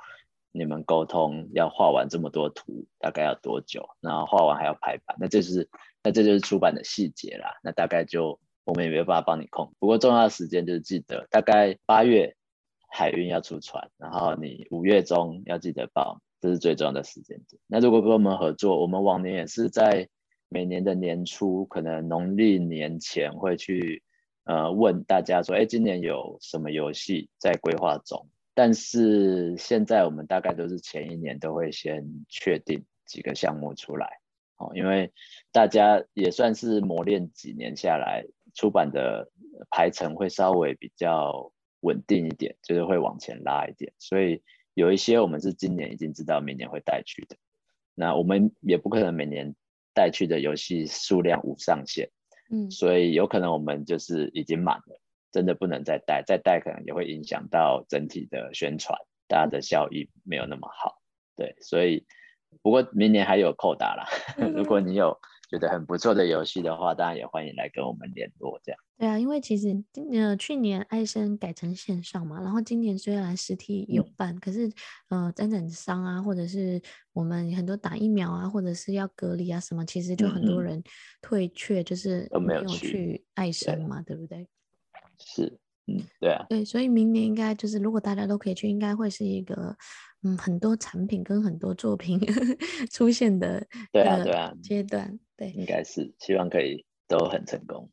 [0.52, 3.88] 你们沟通要画完这么多图，大概要多久？
[4.00, 5.68] 然后画完还要排版，那这是
[6.04, 7.58] 那这就是出版的细节啦。
[7.64, 9.74] 那大概就我们也没有办法帮你控。
[9.80, 12.36] 不过重要的时间就是记得，大概八月
[12.88, 17.60] 海运要出船，然后你五月中要记得报，这是最重要的时间点。
[17.66, 20.08] 那如果跟我们合作，我们往年也是在
[20.48, 24.02] 每年的年初，可能农历年前会去
[24.50, 28.28] 呃问大家说，哎，今年有什么游戏在规划中？
[28.52, 34.18] 但是现在我们大概都是前一年都会先确定几个项目出来，
[34.56, 35.12] 哦，因为
[35.52, 39.30] 大家也算是磨练几年下来，出版的
[39.70, 43.92] 排程会稍微比较稳定一点，就是会往前拉一点。
[44.00, 44.42] 所以
[44.74, 47.36] 有一些我们是今年已经知道明年会带去的，
[47.94, 49.54] 那我们也不可能每年
[49.94, 52.10] 带去的游戏数量无上限，
[52.50, 55.00] 嗯，所以有可能我们就是已经满了。
[55.32, 61.00] 真的不能再带，再带可能也会影响到整体的宣传，大家的效益没有那么好。
[61.36, 62.04] 对，所以
[62.62, 64.08] 不过明年还有扣打啦。
[64.56, 65.16] 如果你有
[65.50, 68.60] 觉得很不错的游戏的话，当然也欢迎来跟我们联络。
[68.62, 68.80] 这样。
[68.96, 69.82] 对啊，因为其实
[70.12, 74.70] 呃去年爱森改成线上嘛，然后今年虽然实体有办，嗯、可是
[75.08, 76.80] 呃展展商啊，或者是
[77.12, 80.80] 我们很多打疫苗啊，或者是要隔离啊什么，其实就很多人
[81.20, 84.46] 退却，就是没有去爱森嘛，对不对？
[85.18, 89.76] 是，嗯，对啊，对，所以明年应该就是，如果大家都可以去，应该会是一个，
[90.22, 92.20] 嗯，很多产品跟很多作品
[92.90, 97.90] 出现的，对啊，对啊，阶段，对，应该是，希望可以都很成功。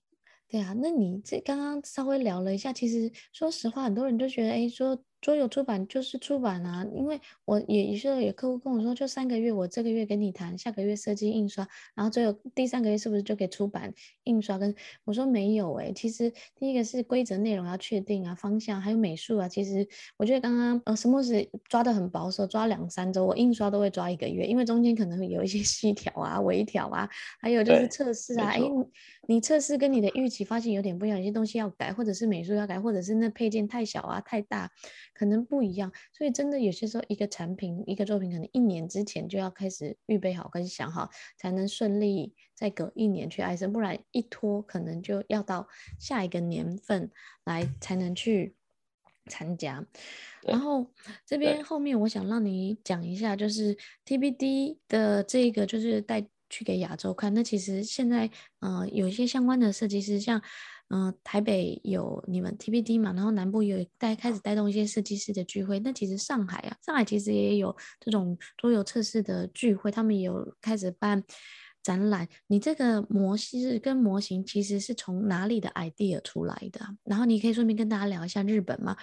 [0.50, 5.02] 对啊，那你这刚刚稍微聊了一下，其实说实话，很多人就觉得，哎，说。
[5.20, 13.94] 桌游出版就是出版啊，因为我也有时候有客户跟我说，就三个月，我这个月跟你谈，下个月设计印刷，然后最后第三个月是不是就可以出版
[14.26, 14.58] 印刷？
[14.58, 14.74] 跟
[15.06, 28.62] 我说没有诶、欸，其实第一个是规则内容要确定啊，方向还有美术啊，其实我觉得刚刚呃什么是抓得很保守，抓两三周，我印刷都会抓一个月，因为中间可能会有一些 细条啊、微调啊，还有就是测试啊，哎，
[29.28, 34.72] 你测试跟你的预期发现有点不一样，有些东西要改，或者是美术要改，或者是那配件太小啊、太大。
[35.18, 45.68] 可能不一样，所以真的有些时候，一个产品、一个作品，可能一年之前就要开始预备好跟想好，才能顺利再隔一年去艾森，不然一拖，可能就要到
[46.00, 47.10] 下一个年份
[47.46, 48.56] 来才能去
[49.26, 49.84] 参加。
[50.44, 50.86] 然后
[51.26, 53.76] 这边后面我想让你讲一下，就是
[54.06, 57.34] TBD 的这个，就是带去给亚洲看。
[57.34, 60.40] 那其实现在，呃，有一些相关的设计师，像。
[60.89, 65.80] 嗯、台北有你们 TBD 嘛，然后南部有带开始带动一些设计师的聚会。
[65.80, 71.21] 那其实上海啊，上海其实也有这种桌游测试的聚会，他们也有开始办
[71.84, 72.28] 展览。
[72.47, 76.80] 你这个模式跟模型其实是从哪里的 idea 出来的？
[77.04, 78.95] 然后你可以顺便跟大家聊一下日本嘛，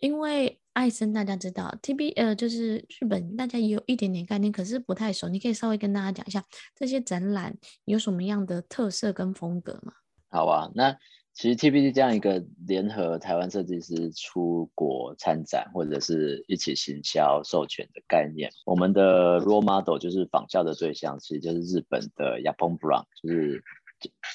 [0.00, 5.28] 因为艾森大家知道 TB 呃就是日本大家也有一点点概念，可是不太熟。
[5.28, 6.44] 你可以稍微跟大家讲一下
[6.76, 9.92] 这些展览有什么样的特色跟风格吗？
[10.30, 10.96] 好啊，那。
[11.34, 23.64] 其实 TBD 这样一个联合台湾设计师出国参展或者是一起行销授权的概念，我们的 role model 就是仿效的对象，其实就是日本的 Yapon Brand，就是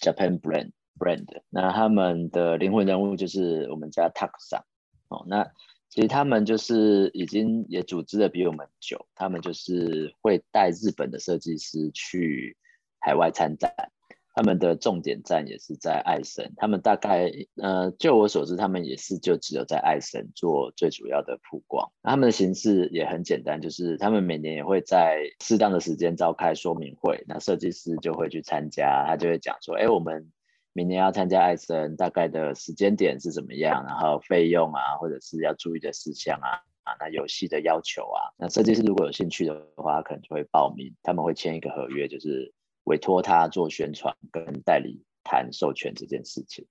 [0.03, 1.25] Japan Brand Brand。
[1.49, 4.65] 那他们的灵魂人物就是我们家 Tak 桑
[5.07, 5.23] 哦。
[5.25, 5.49] 那
[5.88, 12.57] 其实他们就是已经也组织的比我们久，他们就是会带日本的设计师去
[12.99, 13.71] 海外参展。
[14.39, 17.30] 他们的重点站也是在艾森，他们大概
[17.62, 21.91] 呃，就我所知，他们也是就只有在艾森做最主要的曝光。
[22.04, 30.32] 他们的形式也很简单，就是他们每年也会在适当的时间召开说明会，那设计师就会去参加，他就会讲说，哎，我们
[30.71, 42.54] 明年要参加艾森，大概的时间点是怎么样，然后费用啊，或者是要注意的事项啊，啊，那游戏的要求啊，那设计师如果有兴趣的话，可能就会报名，他们会签一个合约，就是。
[42.89, 46.65] 委托他做宣传跟代理谈授权这件事情，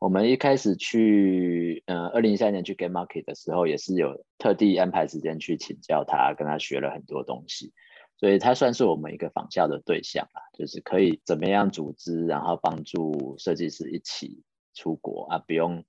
[0.00, 7.72] 我们一开始去，呃，二零一三年去 Game Market 的时候，也是有特地安排时间去请教他，跟他学了很多东西，
[8.16, 14.42] 所以他算是我们一个仿效的对象啊，就是可以怎么样组织，然后帮助设计师一起
[14.74, 15.84] 出国啊，不用，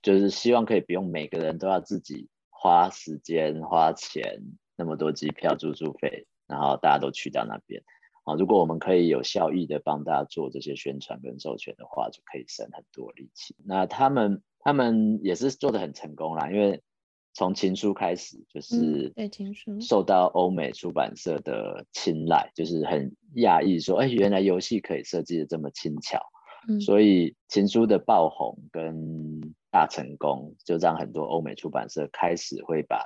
[0.00, 4.40] 就是希望可以不用每个人都要自己花时间花钱
[4.76, 7.82] 那么多机票住宿费，然后大家都去到那边。
[8.26, 13.54] 啊，如果我们可以有效益的帮大家做这些宣传跟授权的话，就可以省很多力气。
[13.64, 16.82] 那他们他们也是做的很成功啦，因为
[17.32, 26.18] 从情书开始就是对情书受到欧美出版社的青睐，就是很讶异说，哎，原来游戏可以设计的这么轻巧。
[26.68, 33.04] 嗯，所以情书的爆红跟大成功，就让很多欧美出版社开始会把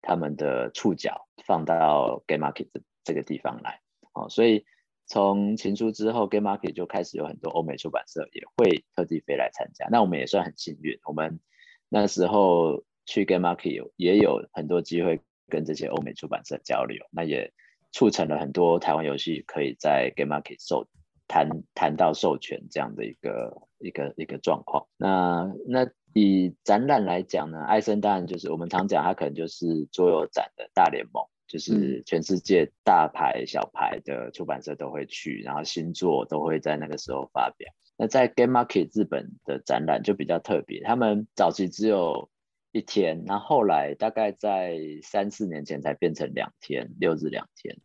[0.00, 2.68] 他们的触角放到 Game Market
[3.02, 3.80] 这个地方来。
[4.12, 4.64] 哦，所以
[5.06, 9.88] 从情书之后，Game Market 就开始有很多欧美出版社也会特地飞来参加。
[9.90, 11.40] 那我们也算很幸运，我们
[11.88, 17.52] 那时候去 Game Market 也有很多机会跟这些欧美出版社交流，那也
[17.92, 20.86] 促成了很多台湾游戏可以在 Game Market 授
[21.26, 24.86] 谈谈到授权这样的一个一个一个状况。
[24.96, 31.24] 那那以展览来讲呢，艾森当然就是我们常讲，它可能就是桌游展的大联盟。
[31.50, 37.68] 就是全世界大牌、小牌的出版社都会去，然后新作都会在那个时候发表。
[37.96, 42.30] 那在 Game Market 日本的展览就比较特别，他们早期只有
[42.70, 47.76] 一天，那后后来大概在三四年前才变成两天，六日两天。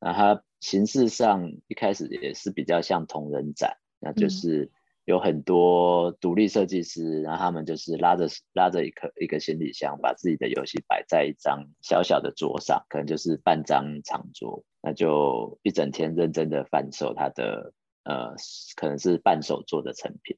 [0.00, 4.70] 那它形式上一开始也是比较像同人展，那就是。
[5.10, 17.72] 有很多独立设计师，然后他们就是拉着拉着一个一个行李箱，把自己的游戏摆在一张小小的桌上，可能就是半张长桌，那就一整天认真的贩售他的
[18.04, 18.36] 呃，
[18.76, 20.36] 可能是半手做的成品。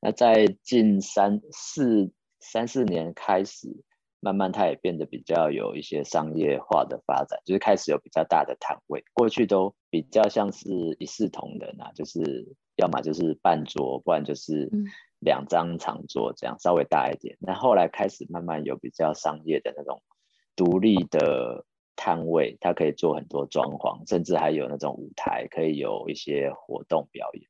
[0.00, 2.10] 那在近三四
[2.40, 3.84] 三四年开始，
[4.24, 12.56] 慢慢它也变得比较有一些商业化的发展，就是开始有比较大的摊位，过去都比较像是一视同仁啊，就是。
[12.76, 14.68] 要么就是半桌，不然就是
[15.20, 17.36] 两张长桌，这样稍微大一点。
[17.38, 20.02] 那后来开始慢慢有比较商业的那种
[20.56, 21.64] 独立的
[21.94, 27.48] 摊位，它可以做很多装潢，甚至还有那种舞台，可以有一些活动表演。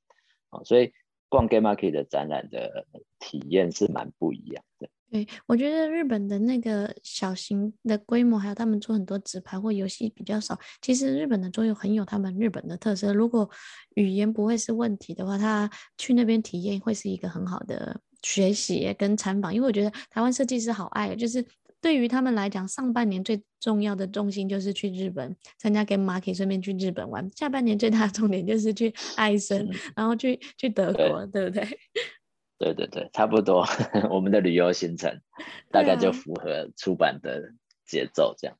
[0.50, 0.92] 啊，所以
[1.30, 2.86] 逛 Game Market 的展览的
[3.18, 4.90] 体验是蛮不一样的。
[5.10, 10.58] 对，我觉得日本的那个小型的规模，还有他们做很多纸牌或游戏比较少。
[10.80, 13.14] 其实日本的桌游很有他们日本的特色。
[13.14, 13.48] 如果
[13.94, 19.54] 语言不会是问题的话，他去那边体验会是一个很好的学习跟参访。
[19.54, 21.44] 因为我觉得台湾设计师好爱，就是
[21.80, 27.30] 对于他们来讲，上半年最重要的重心就是去日本参加 Game Market，顺便去日本玩。
[27.36, 31.78] 下半年最大的重点就是去艾森，然后去去德国，对，对不对？
[32.58, 33.64] 对对对，差不多，
[34.10, 35.20] 我们的旅游行程
[35.70, 37.52] 大概就符合出版的
[37.86, 38.56] 节奏这样。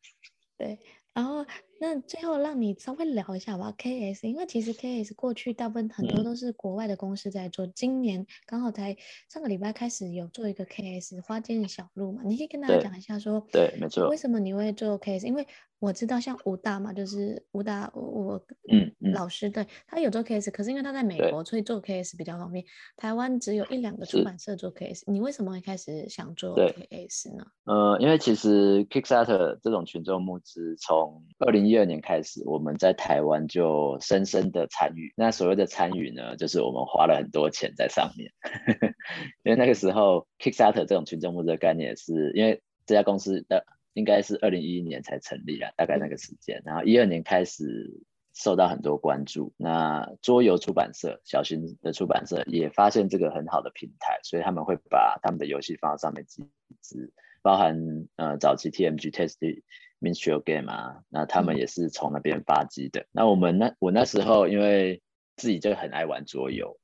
[0.59, 0.79] 对，
[1.13, 1.47] 然后。
[1.81, 8.97] 那最后让你稍微聊一下吧，KS，因为其实 KS 过去大部分很多都是国外的公司在做，嗯、今年刚好才
[9.29, 15.27] 上个礼拜开始有做一个 KS 花间小路嘛，你可以跟大家讲一下说，对，对，没错，为什么你会做 KS？
[15.27, 15.47] 因为
[15.85, 22.65] 我知道像武大嘛，就是武大我嗯，嗯老师对他有做 case，可是因为他在美国，所以做 case 比较方便。
[22.97, 27.45] 台湾只有一两个出版社做 case，你为什么会开始想做 case 呢？
[27.65, 35.13] 呃，因为其实 Kickstarter 这种群众募资从二零一二年开始，我们在台湾就深深的参与。
[35.17, 38.33] 那所谓的参与呢，就是我们花了很多钱在上面。
[39.45, 46.63] 因为那个时候，Kickstarter 这种群众募资的概念是，因为这家公司的应该是二零一一年才成立了，大概那个时间。
[46.67, 48.03] 然后一二年开始
[48.35, 49.55] 受到很多关注。
[49.57, 56.47] 那桌游出版社、小型的出版社也发现这个很好的平台，所以他们会把他们的游戏放到上面集
[56.81, 59.63] 资，包含呃早期 TMG Testy。
[60.01, 63.07] Minstrel Game 啊，那他们也是从那边发迹的。
[63.11, 65.01] 那我们那我那时候因为
[65.35, 66.79] 自己就很爱玩桌游，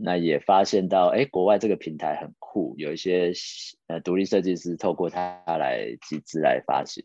[0.00, 3.32] 那也发现到哎、欸，国外这个平台很酷，有一些
[3.88, 7.02] 呃独立设计师透过它来集资来发行。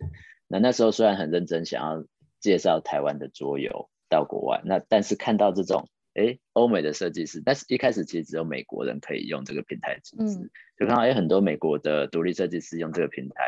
[0.48, 2.06] 那那时候虽然很认真想要
[2.39, 13.44] 介绍台湾的桌游到国外，那但是看到这种哎欧美的设计师，但是一开始其实只有美国人可以用这个平台集资，就看到哎很多美国的独立设计师用这个平台。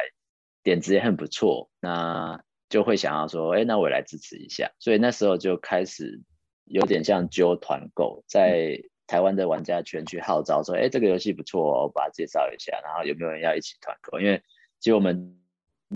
[0.63, 4.71] 点子也很不错，那就会想要说，哎，那我也来支持一下。
[4.79, 6.23] 所以那时候就开始
[6.63, 14.19] 有点像揪团购，在台湾的玩家圈去号召说，哎，这个游戏不错哦，把它介绍一下，然后有没有人要一起团购？
[14.19, 14.41] 因为
[14.79, 15.37] 其实我们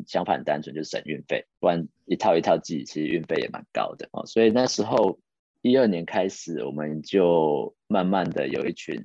[0.06, 4.26] 想法很单纯，就是省运费，不然一套一套寄，其实运费也蛮高的哦。
[4.26, 5.20] 所以那时候
[5.62, 9.04] 一二年开始，我们就慢慢的有一群。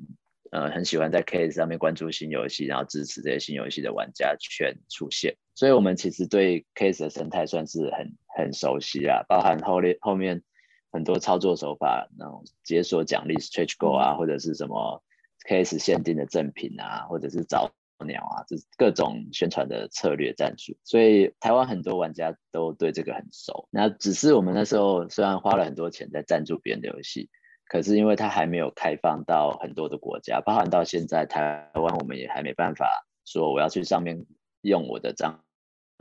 [0.51, 10.45] 呃，很喜欢在 KS 上面关注新游戏，然后支持这些新游戏的玩家圈出现，所以我们其实对 KS 的生态算是很很熟悉啊，包含后面后面
[10.95, 15.03] 很多操作手法，那种解锁奖励 Stretch Goal 啊，或者是什么
[15.47, 17.71] case 限定的赠品啊，或者是找
[18.07, 23.69] 鸟啊，这各种宣传的策略战术，所以台湾很多玩家都对这个很熟。
[23.71, 27.29] 那只是我们那时候虽然花了很多钱在赞助别人的游戏。
[27.67, 32.87] 可是因为它还没有开放到很多的国家，包含到现在台湾，我们也还没办法
[33.25, 34.27] 说我要去上面
[34.61, 35.43] 用我的账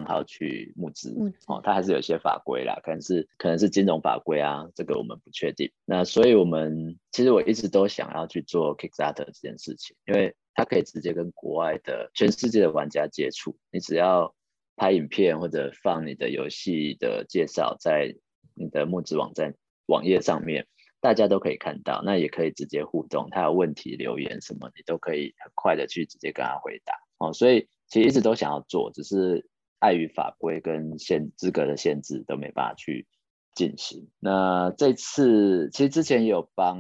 [0.06, 1.16] 号去募资
[1.48, 5.72] 哦，它还是有些法规啦，可能是可能是金融法规啊，这个我们不确定。
[5.86, 14.34] 那所以我们其实我一直都想要去做 Kickstarter 这件事情，因为它可以直接跟国外的全世界的玩家接触，你只要
[14.76, 18.16] 拍影片或者放你的游戏的介绍在
[18.56, 19.54] 你的募资网站
[19.86, 20.66] 网页上面，
[21.00, 22.02] 大家都可以看到。
[22.04, 26.96] 那也可以直接互动，他有问题留言什么，你都可以很快的去直接跟他回答。
[27.20, 29.46] 哦，所以其实一直都想要做，只是
[29.84, 33.06] 碍于法规跟限资格的限制，都没办法去
[33.54, 34.08] 进行。
[34.22, 36.80] 那这次其实之前也有帮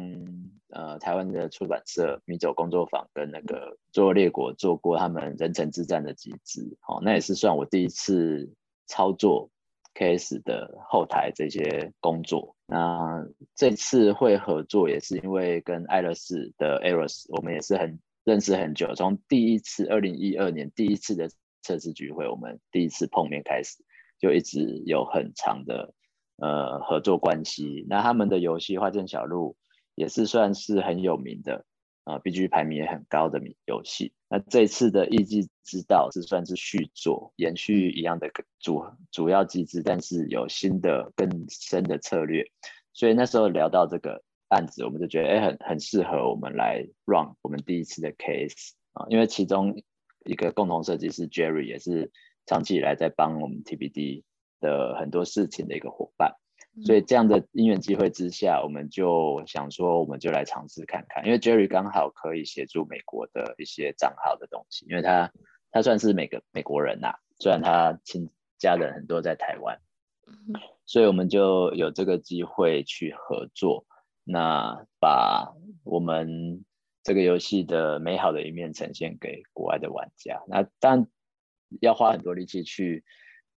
[0.70, 8.50] 呃台湾的出版社米酒工作坊跟那个做列国做过他们人城之战的集资，哦，那也是算我第一次
[8.88, 9.50] 操作
[9.96, 12.56] KS 的后台这些工作。
[12.66, 21.30] 那这次会合作也是因为跟爱乐士的 Eros，我们也是很认识很久，从第一次二零一二年第一次的
[21.64, 23.84] 测试聚会，我们第一次碰面开始，
[24.20, 25.94] 就一直有很长的。
[26.38, 27.86] 呃，合作关系。
[27.88, 29.52] 那他们的游戏《花见小路》
[29.94, 31.64] 也是算是很有名的
[32.06, 34.14] 啊，呃，BG 排名也很高的游戏。
[34.28, 42.44] 那这次的艺伎之道是算是续作，延续一样的主主要机制，但是有新的更深的策略。
[42.94, 49.84] 所以那时候聊到这个案子，我们就觉得哎，很很适合我们来 run 我们第一次的 case 啊，因为其中
[50.26, 52.12] 一个共同设计师 Jerry 也是
[52.46, 54.24] 长期以来在帮我们 TBD。
[54.64, 56.38] 的很多事情的一个伙伴，
[56.86, 61.26] 所以这样的因缘机会之下，我们就想说，我们就来尝试看看。
[61.26, 65.34] 因为 Jerry 刚好可以协助美国的一些账号的东西，因为他
[65.70, 69.82] 他算是美个美国人呐、啊，虽然他亲家人很多在台湾，
[70.86, 73.86] 所以我们就有这个机会去合作，
[74.24, 75.54] 那把
[75.84, 76.64] 我们
[77.04, 80.42] 这个游戏的美好的一面呈现给国外的玩家。
[80.48, 81.08] 那当然
[81.82, 83.04] 要花很多力气去。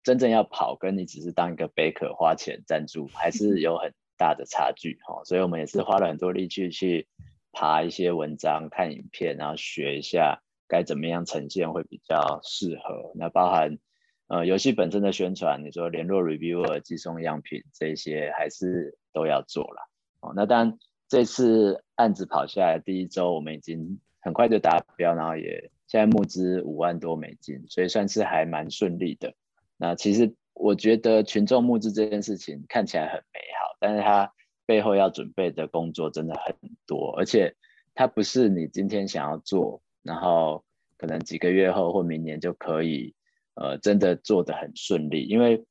[0.04, 5.24] 真正要跑，跟你只是当一个 baker 花钱赞助，还 是有很大的差距哈。
[5.24, 7.08] 所以我们也是花了很多力气去
[7.52, 13.14] 爬一些文章、看影片，然后学一下该怎么样呈现会比较适合。
[13.16, 13.80] 那包含
[14.28, 19.90] 呃游戏本身的宣传，你说联络 reviewer、寄送样品这些，还是都要做了。
[20.20, 20.78] 哦，那当然
[21.08, 29.34] 这次案子跑下来第一周，我们已经很快就达标，然后也现在募资五万多美金，所以算是还蛮顺利的。
[29.78, 34.32] 那其实我觉得群众募资这件事情看起来很美好，但是它
[34.66, 36.56] 背后要准备的工作真的很
[36.88, 37.56] 多，而且
[37.94, 40.64] 它不是你今天想要做，然后
[40.98, 43.14] 可能几个月后或明年就可以，
[43.54, 45.26] 呃，真的做得很顺利。
[45.26, 45.64] 因为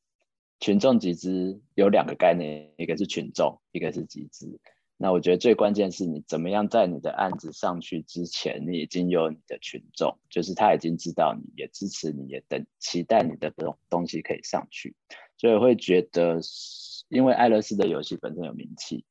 [0.61, 4.61] 群众集资有两个概念，一个是群众，一个是集资。
[4.97, 14.95] 那我觉得最关键是你怎么样在你的案子上去之前，你已经有你的群众，就是他已经知道你，也支持你，也等期待你的这种东西可以上去。
[15.36, 16.38] 所以我会觉得，
[17.09, 19.05] 因为爱乐丝的游戏本身有名气，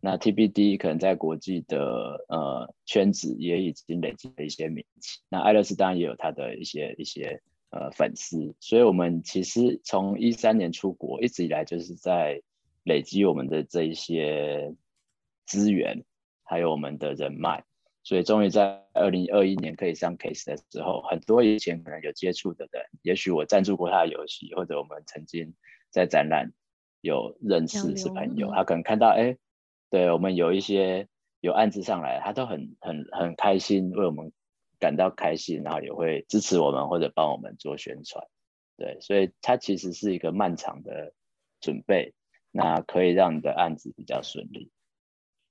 [0.00, 5.20] 那 TBD 可能在国际的呃圈子也已经累积了一些名气。
[5.30, 12.42] 那爱乐丝当然也有他的一些一些呃粉丝，所以我们其实从一三年出国一直以来就是在
[12.84, 14.74] 累积我们的这一些。
[15.50, 16.04] 资源
[16.44, 17.64] 还有我们的人脉，
[18.04, 25.52] 所以终于在二零二一年可以上 case 的时候，很多以前可能有接触的人，也许我赞助过他的游戏，或者我们曾经
[25.90, 26.52] 在展览
[27.00, 29.36] 有认识是朋友，他可能看到哎，
[29.90, 31.08] 对我们有一些
[31.40, 34.32] 有案子上来，他都很很很开心，为我们
[34.78, 38.24] 感到开心，然后也会支持我们或者帮我们做宣传，
[38.76, 41.12] 对，所以它其实是一个漫长的
[41.60, 42.14] 准备，
[42.52, 44.70] 那可以让你的案子比较顺利。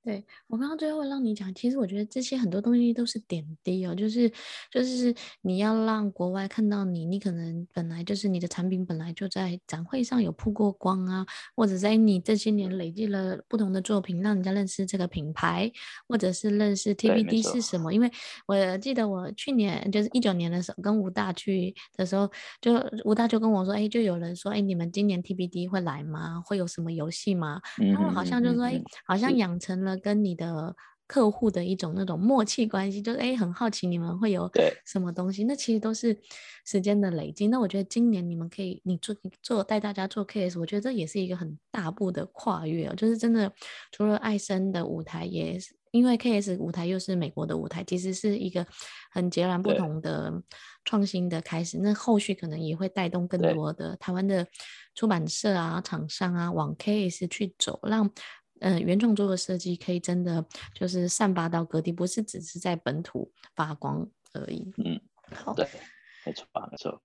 [0.01, 4.31] 对，我刚刚最后让你讲，其实我觉得这些很多东西都是点滴哦，就是
[4.71, 15.69] 就是你要让国外看到你，你可能本来就是你的产品本来就在展会上有曝过光啊，或者在你这些年累积了不同的作品，让人家认识这个品牌，
[16.07, 17.93] 或者是认识 TBD 是什么。
[17.93, 18.09] 因为
[18.47, 22.31] 我记得我去年就是一九年的时候跟吴大去的时候，
[22.61, 22.73] 就
[23.03, 26.41] 吴大就跟我说，哎，就有人说，哎，你们今年 TBD 会来吗？
[26.45, 27.59] 会有什么游戏吗？
[27.93, 29.88] 他们好像就说，哎，好像养成了。
[29.97, 30.75] 跟你的
[31.07, 34.47] 客户的一种那种默契关系，就是哎，很好奇你们会有
[34.85, 36.15] 什么东西，那其实都是
[36.65, 37.47] 时间的累积。
[37.47, 42.93] 那我觉得今年你们可以，你做做带大家做 case，我觉得这也是一个很大步的跨越哦。
[42.95, 43.51] 就是真的，
[43.91, 48.63] 除了爱森的舞台，也是因为 KS 舞台又是美国的舞台，其实是一个
[49.11, 50.31] 很截然不同的
[50.85, 51.79] 创新的开始。
[51.79, 54.45] 那后续可能也会带动更多的台湾的
[54.93, 58.07] 出版社啊、厂商啊往 KS 去走，让。
[58.59, 60.43] 嗯、呃，原创作的设计可以真的
[60.73, 64.71] 就是散发到各地，不是只是在本土发光而已。
[64.77, 64.99] 嗯，
[65.33, 65.67] 好，对，
[66.25, 67.01] 没错，没错。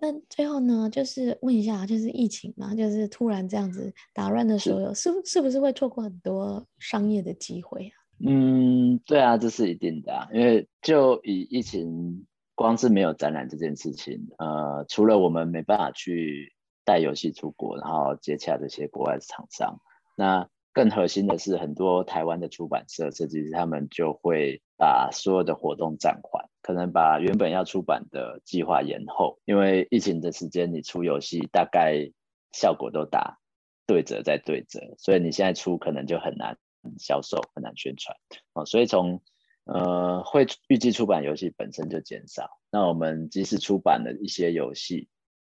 [0.00, 7.94] 那最后呢，就是问一下，就是疫情嘛，就是突然这样子打乱的所有，是是，是不是会错过很多商业的机会啊？
[8.26, 16.52] 嗯，对啊，这是一定的啊，因为就以疫情光是没有展览这件事情，呃，除了我们没办法去
[16.84, 19.78] 带游戏出国，然后接洽这些国外的厂商，
[20.16, 32.10] 那更核心的是，很多台湾的出版社设计师他们就会把所有的活动暂缓，可能把原本要出版的计划延后，因为疫情的时间，你出游戏大概
[32.52, 33.38] 效果都打
[33.86, 36.56] 对折再对折，所以你现在出可能就很难
[36.98, 38.16] 销售，很难宣传
[38.54, 39.20] 啊，所以从
[39.64, 42.58] 呃，会预计出版游戏本身就减少。
[42.70, 45.08] 那我们即使出版了一些游戏，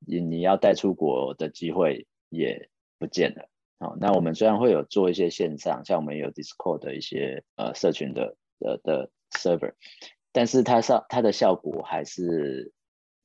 [0.06, 3.50] 你你要带出国的机会也不见了。
[3.80, 9.74] 好，那我们虽然会有做一些线上，像我们有 Discord 的一些呃社群的的的 server，
[10.32, 12.72] 但是它上它的效果还是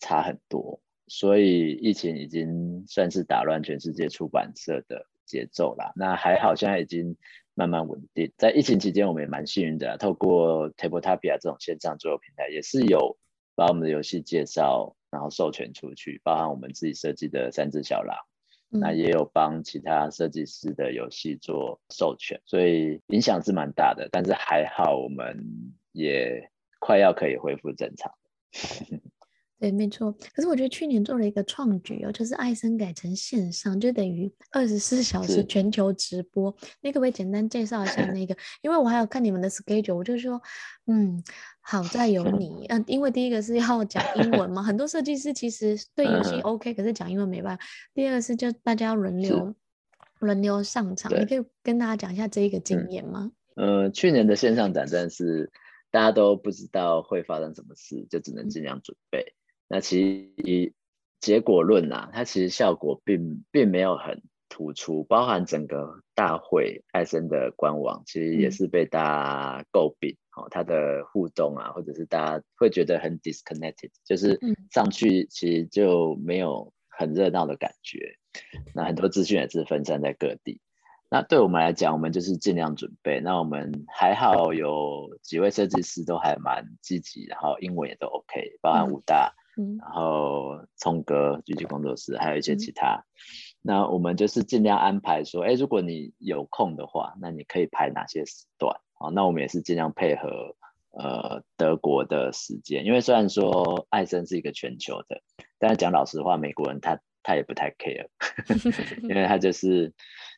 [0.01, 0.81] 差很多。
[1.09, 5.93] 所以疫情已经算是打乱全世界出版社的节奏了。
[5.97, 7.17] 那还好，现在已经。
[7.55, 13.19] 慢慢稳定，在疫情期间，我们也蛮幸运的，透过 Tabletopia 这种线上桌游平台，也是有
[13.55, 18.17] 把我们的游戏介绍，然后授权出去，包含我们自己设计的三只小狼，
[18.73, 25.45] 那也有帮其他设计师的游戏做授权，所以影响是蛮大的，但是还好，我们
[25.93, 26.51] 也
[26.81, 28.13] 快要可以恢复正常。
[29.63, 30.11] 对，没错。
[30.35, 36.53] 可是我觉得去年做了一个创举哦，就是爱森改成线上，就等于 二十四小时全球直播。
[36.81, 38.37] 你可不可以简单介绍一下 那个？
[38.61, 40.43] 因为我还有看你们的 schedule，我就说，
[40.89, 41.23] 嗯，
[41.61, 42.67] 好在有 你。
[42.71, 47.65] 嗯，因为第一个是要讲英文嘛，很多设计师其实对游戏 OK，可是讲英文没办法。
[47.95, 49.55] 第二个是就大家要轮流
[50.19, 53.31] 轮流上场，你可以跟大家讲一下这一个经验吗？
[53.55, 55.53] 嗯、呃，去年的线上展真的是
[55.93, 59.21] 大家都不知道会发生什么事，就只能尽量准备。
[59.21, 59.42] 嗯
[59.73, 60.75] 那其实以
[61.19, 74.39] 结果论啊，它其实效果并并没有很突出，包含整个大会艾森的官网，其实也是被大家诟病，哦，它的互动啊，或者是大家会觉得很 disconnected，就是
[74.71, 78.19] 上去其实就没有很热闹的感觉，
[78.75, 80.61] 那很多资讯也是分散在各地。
[81.09, 83.21] 那对我们来讲，我们就是尽量准备。
[83.21, 89.33] 那我们还好有几位设计师都还蛮积极，然后英文也都 OK，包含武大。
[89.59, 92.95] 嗯，然后聪哥、狙击工作室，还有一些其他。
[92.97, 93.05] 嗯、
[93.61, 98.81] 那我们就是尽量安排说，哎，如果你有空的话，那你可以排哪些时段？
[98.95, 100.57] 好，那我们也是尽量配合
[100.91, 105.21] 呃德国的时间，因为虽然说艾森是一个全球的，
[105.59, 108.07] 但是讲老实话，美国人他他也不太 care，
[109.07, 109.93] 因为他就是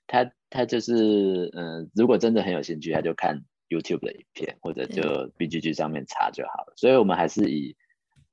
[0.09, 5.03] 他他就是嗯、呃，如果真的很有兴趣，他就看 YouTube 的影片，或者就
[5.39, 6.73] BGG 上面查就好了。
[6.77, 7.77] 所以我们还是以。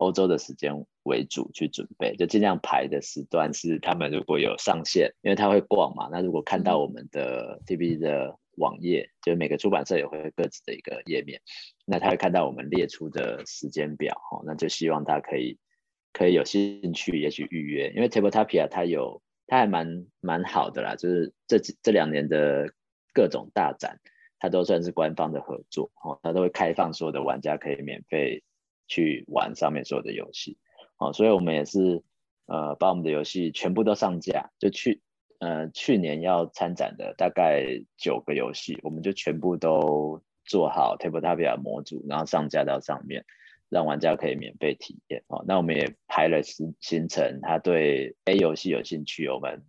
[0.01, 0.73] 欧洲的时间
[1.03, 6.09] 为主去准备，就尽量排的时段是他们如果有上线，因为他会逛嘛。
[6.11, 11.39] 那如果看到我们的 TV 的网页，就是每个出版社也会各自的一个页面，
[11.85, 15.59] 那他会看到我们列出的时间表，哦，那就希望他可以
[16.11, 22.73] 可以有兴趣，也许预约，因为 Tabletopia 它有它还蛮蛮好的啦，就是这这两年的
[23.13, 23.99] 各种大展，
[24.39, 28.43] 它都算是官方的合作，哦，它都会开放所有的玩家可以免费。
[28.91, 30.57] 去玩上面所有的游戏，
[30.97, 32.03] 哦，所以我们也是，
[32.47, 34.51] 呃，把我们的游戏全部都上架。
[34.59, 34.99] 就去，
[35.39, 37.63] 呃，去年要参展的大概
[37.95, 43.23] 九个游戏，我们就全部都做好 Tabletopia 模组，然后上架到上面，
[43.69, 45.23] 让玩家可以免费体验。
[45.27, 49.63] 哦，那我们也排了行行程，他对 A 游戏有兴趣，我们。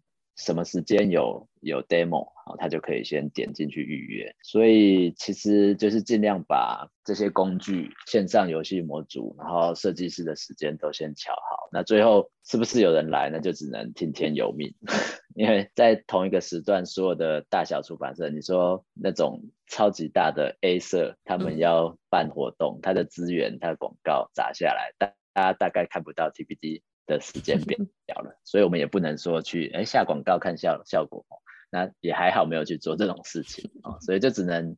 [0.45, 4.35] 什么时间有有 demo 啊，他就可以先点进去预约。
[4.43, 11.69] 所以其实就是尽量把这些工具、线上游戏模组，然后设计师的时间都先乔好。
[11.71, 14.75] 那最后是不是有人来，那就只能听天由命。
[15.37, 31.39] 因为在同一个时段，所有的大小出版社，你说那种超级大的 A 社，他们要办活动，他的资源、他的广告砸下来，大大家大概看不到 TPD 的时间变 掉了，所以我们也不能说去哎下广告看效效果，哦
[31.71, 34.77] 那也还好没有去做这种事情啊，所以就只能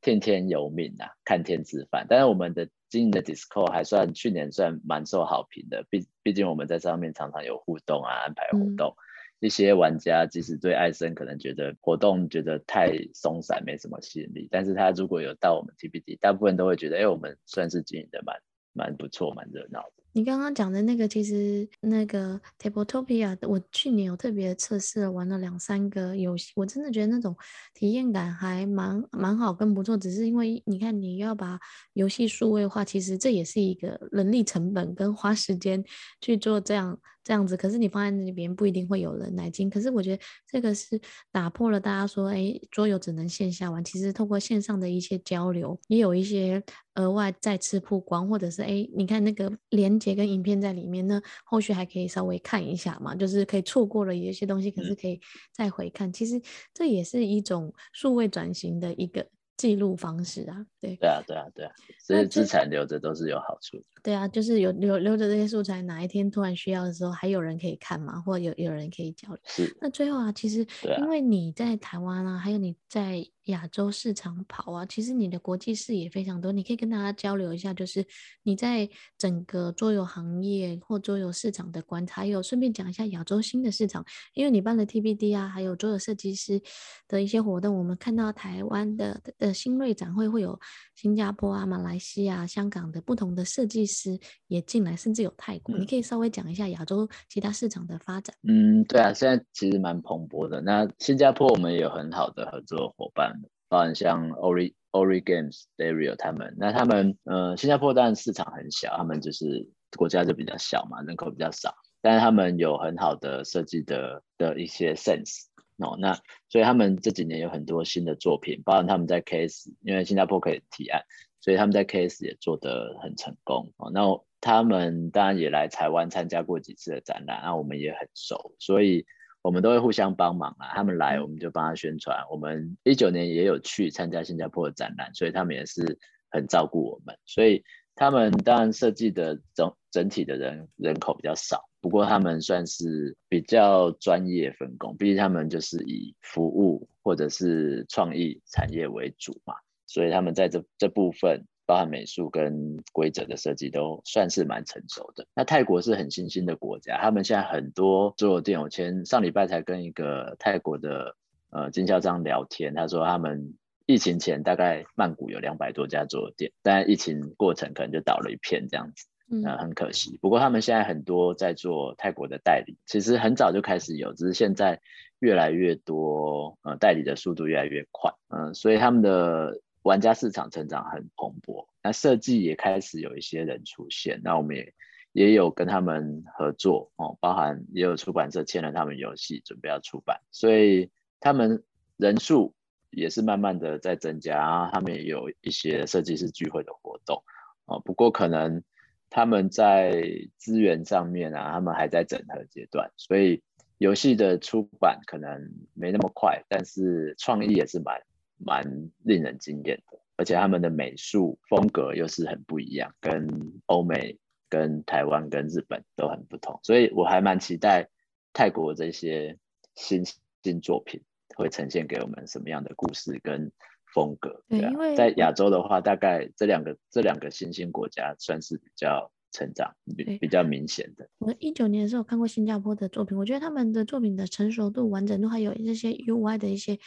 [0.00, 2.06] 听天由命啊，看天吃饭。
[2.08, 8.94] 但是我们的经营的 Discord 还算去年算蛮受好评的，毕毕竟我们在上面常常有互动啊，安排活动。
[8.96, 9.02] 嗯、
[9.40, 18.40] 一些玩家即使对艾森可能觉得活动觉得太松散，没什么吸引力，但是他如果有到我们 TPD，大部分都会觉得哎我们算是经营的蛮
[18.72, 20.04] 蛮不错，蛮热闹的。
[20.16, 27.36] 你刚刚讲的那个，其实那个 Tabletopia，我去年有特别测试了，玩了两三个游戏，我真的觉得那种
[27.74, 29.94] 体验感还蛮蛮好，跟不错。
[29.94, 31.60] 只是因为你看，你要把
[31.92, 35.84] 游戏数位化，其实这也是一个人力成本跟花时间
[36.22, 39.68] 去做这样这样子，可是你放在那边不一定会有人来进。
[39.68, 41.00] 可是我觉得这个是
[41.32, 46.62] 打破了大家说，哎，桌游只能线下玩，其实透过线上的一些交流，也有一些
[46.94, 55.20] 额外再次曝光，或者是哎，你看那个连接跟影片在里面呢，后续还可以稍微看一下嘛，就是可以错过了有一些东西，可是可以
[55.52, 56.12] 再回看。
[56.12, 56.40] 其实
[56.72, 59.26] 这也是一种数位转型的一个。
[59.58, 63.82] 记录方式啊，对，对啊，对啊，对啊，所以资产留着都是有好处。
[64.02, 69.38] 对啊，就是有留留着这些素材，哪一天突然需要的时候，还有人可以看嘛，或有有人可以交流。
[69.44, 69.76] 是。
[69.80, 70.66] 那最后啊，其实
[70.98, 73.26] 因为你在台湾啊，还有你在。
[73.46, 78.04] 亚洲市场跑啊，其实你的国际视野非常多，你可以跟大家交流一下，就是
[78.42, 86.60] 你在整个桌游行业或桌游市场的观察，还有顺便讲一下亚洲新的市场，因为你办了 TBD 啊，还有桌游设计师
[87.06, 90.58] 的一些活动，我们看到台湾的的新锐展会会有
[90.94, 94.18] 新加坡啊、马来西亚、香港的不同的设计师
[94.48, 98.34] 也进来，甚至有泰国，嗯、你可以稍微讲一下亚洲其他市场的发展。
[98.42, 100.60] 嗯，对啊，现在其实蛮蓬勃的。
[100.60, 103.32] 那新加坡我们也有很好的合作伙伴。
[103.68, 115.46] 包含像 Ori Ori Games、Dario 他们，那他们呃，新加坡当然市场很小，他们就是国家就比较小嘛，人口比较少，但是他们有很好的设计的的一些 sense
[115.78, 116.14] 哦，那
[116.48, 121.02] 所以他们这几年有很多新的作品，包含他们在 KS，因为新加坡可以提案，
[121.40, 123.90] 所以他们在 KS 也做得很成功哦。
[123.92, 124.02] 那
[124.40, 129.06] 他们当然也来台湾参加过几次的展览，那我们也很熟，所以。
[129.42, 132.26] 我们都会互相帮忙啊，他们来我们就帮他宣传。
[132.32, 136.00] 我们一九年也有去参加新加坡的展览，所以他们也是
[136.32, 137.16] 很照顾我们。
[137.26, 137.62] 所以
[137.94, 149.54] 他们当然设计的整整体的人人口比较少，不过他们算是比较专业分工，毕竟他们就是以服务或者是创意产业为主嘛，
[149.86, 151.46] 所以他们在这这部分。
[151.68, 155.26] 包含美术跟规则的设计都算是蛮成熟的。
[155.34, 161.16] 那泰国是很新兴的国家，他们现在很多做店，我前上礼拜才跟一个泰国的
[161.50, 170.18] 呃经销商聊天，他说他们疫情前大概曼谷有两百多家桌游店，但疫情过程可能就倒了一片这样子，嗯，很可惜。
[170.20, 174.80] 不过他们现在很多在做泰国的代理，其实很早就开始有，只是现在
[175.18, 179.60] 越来越多，呃，代理的速度越来越快，嗯、所以他们的。
[179.82, 184.74] 玩家市场成长很蓬勃，那设计也开始有一些人出现，那我们也
[185.12, 191.62] 也有跟他们合作哦，包含也有出版社签了他们游戏，准备要出版，所以他们
[191.96, 192.52] 人数
[192.90, 197.22] 也是慢慢的在增加，他们也有一些设计师聚会的活动
[197.66, 198.64] 哦，不过可能
[199.10, 203.42] 他们在资源上面啊，他们还在整合阶段，所以
[203.78, 208.00] 游戏的出版可能没那么快，但是创意也是蛮。
[208.38, 213.26] 蛮令人惊艳的，而且他们的美术风格又是很不一样，跟
[213.64, 214.18] 欧美、
[214.50, 217.88] 跟台湾、跟日本都很不同，所以我还蛮期待
[218.34, 219.38] 泰国这些
[219.74, 220.04] 新
[220.42, 221.00] 新作品
[221.34, 223.50] 会呈现给我们什么样的故事跟
[223.96, 224.44] 风格。
[224.46, 231.08] 对啊，因为在亚洲的话，大概这两个这两个新兴国家算是比较成长比比较明显的。
[231.16, 236.78] 我一九年的时候看过新加坡的作品，我觉得他们的作品的成熟度、完整度，还有这些 UI 的一些。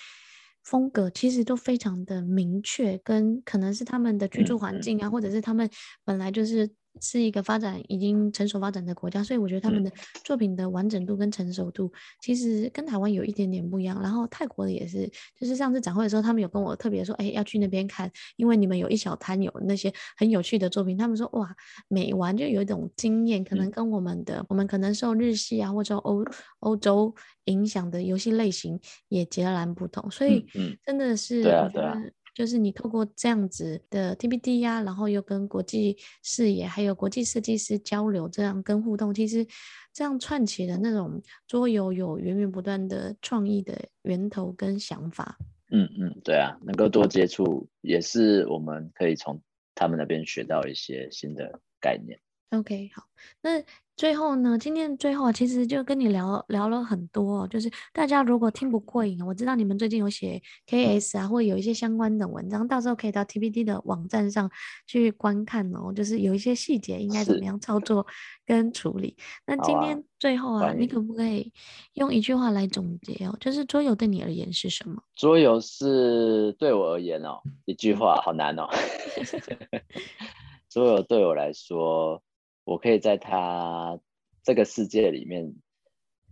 [0.62, 5.68] 风格其实都非常的明确，跟可能是他们的居住环境啊，嗯、或者是他们
[6.06, 6.70] 本来就是。
[7.02, 9.92] 是一个发展已经成熟发展的国家，所以我觉得他们的
[10.24, 14.02] 作品的完整度跟成熟度其实跟台湾有一点点不一样。
[14.02, 15.10] 然后泰国的也是，
[15.40, 20.98] 就是上次展会的时候，他们有跟我特别说，哎，要去那边看，因为你们有一小摊有那些很有趣的作品。
[20.98, 21.56] 他们说，哇，
[21.88, 26.26] 每玩就有一种经验，可能跟我们的，我们可能受日系啊或者欧
[26.60, 27.14] 欧洲
[27.46, 30.10] 影响的游戏类型也截然不同。
[30.12, 30.46] 所以，
[30.86, 31.96] 真的是，对啊，对啊。
[32.34, 39.46] 就是你透过这样子的 TPD 呀、啊，然后又跟国际视野还有国际设计师交流，这样跟互动，其实
[39.94, 45.38] 这样串起的那种桌游有源源不断的创意的源头跟想法。
[45.72, 49.42] 嗯嗯，对啊，能够多接触也是我们可以从
[49.76, 52.20] 他们那边学到一些新的概念。
[52.52, 53.08] OK，好，
[53.42, 53.64] 那。
[54.00, 64.50] 最后呢，今天最后其实就跟你聊聊了很多，就是大家如果听不过瘾，我知道你们最近有写 KS 啊，或者有一些相关的文章，到时候可以到 TPD 的网站上
[64.88, 68.08] 去观看哦，就是有一些细节应该怎么样操作
[68.46, 69.18] 跟处理。
[69.46, 71.52] 那今天最后啊，啊你可不可以
[71.96, 73.36] 用一句话来总结哦？
[73.42, 75.04] 就是桌游对你而言是什么？
[75.14, 78.66] 桌游是对我而言哦，一句话好难哦。
[80.72, 82.24] 桌游对我来说。
[82.70, 84.00] 我可以在他
[84.44, 85.56] 这个世界里面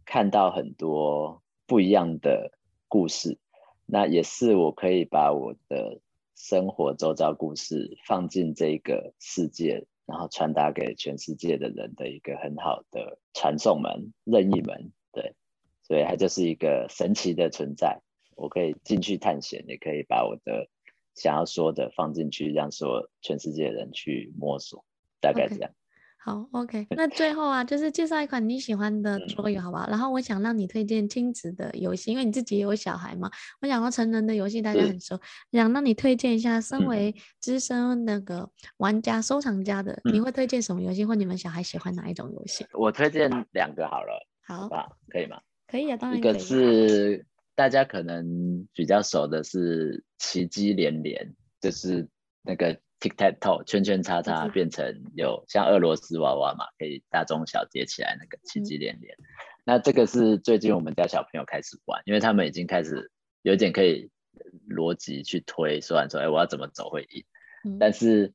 [0.06, 2.52] 看到很多不一样的
[2.88, 3.40] 故事，
[3.88, 6.00] 那也是我可以把我的
[6.36, 14.92] 生活周遭故事放进这个世界然后传达给全世界的人的一个很好的传送门、任意门。
[15.12, 15.34] 对，
[15.82, 18.04] 所以它就是一个神奇的存在。
[18.36, 20.70] 我可以进去探险，也可以把我的
[21.16, 24.86] 想要说的放进去，让所全世界的人去摸索，
[25.20, 25.72] 大概这样。
[25.72, 25.74] Okay.
[26.28, 26.86] 好，OK。
[26.90, 29.88] 那最后啊，就是介绍一款你喜欢的桌游，好不好？
[29.88, 33.32] 然后我想让你推荐亲子的游戏，因为你自己也有小孩嘛。
[33.62, 35.18] 我想说成人的游戏大家很熟，
[35.54, 36.60] 想让你推荐一下。
[36.60, 42.66] 身为资深那个玩家、收藏家的，你会推荐什么游戏，或你们小孩喜欢哪一种游戏？
[42.74, 45.40] 我推荐两个好了，好，好吧，可以吗？
[45.66, 46.20] 可以啊，当然。
[46.20, 47.26] 一个是
[47.56, 51.26] 大家可能比较熟的是《奇迹连连》，
[51.62, 52.06] 就是
[52.42, 52.78] 那个。
[53.00, 59.14] Tic Tac Toe，圈圈叉叉变成有像俄罗斯娃娃嘛，可以大中小叠起来那个奇迹连连。
[59.20, 59.24] 嗯、
[59.66, 63.12] 那这个是最近我们家小朋友开始玩，因为他们已经开始
[63.44, 64.10] 有点可以
[64.68, 67.24] 逻辑去推算说，哎，我要怎么走会赢。
[67.66, 68.34] 嗯、但是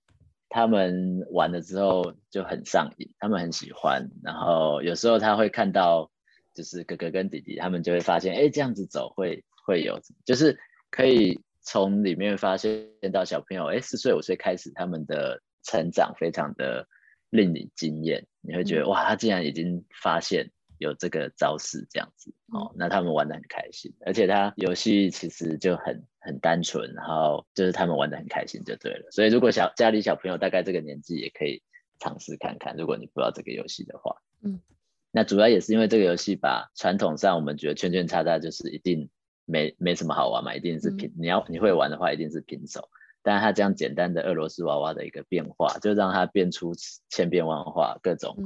[0.48, 4.10] 他们玩了之后就很上瘾，他们很喜欢。
[4.22, 6.12] 然后有时候他会看到，
[6.54, 10.60] 就是哥哥跟弟弟，他们就会发现，哎，这样子走会会有，就是
[10.90, 11.40] 可以。
[11.62, 16.86] 从里面发现到小朋友，哎，四岁五岁开始，他们的成长非常的
[17.30, 18.26] 令你惊艳。
[18.40, 23.94] 你会觉得哇，他竟然已经发现有这个招式这样子哦，那他们玩得很开心。
[24.04, 29.08] 而且他游戏其实就很很单纯，然后就是他们玩得很开心就对了。
[29.12, 31.62] 所以如果小家里小朋友大概这个年纪，也可以
[32.00, 32.76] 尝试看看。
[32.76, 34.60] 如果你不知道这个游戏的话，嗯，
[35.12, 39.08] 那主要也是因为这个游戏把传统上我们觉得圈圈叉叉就是一定。
[39.44, 41.12] 没没什么好玩嘛，一定是平。
[41.18, 42.88] 你要你会玩的话，一定是平手。
[43.22, 46.72] 但是它这样简单的俄罗斯娃娃的一个变化，就让它变出
[47.08, 48.36] 千变万化、各种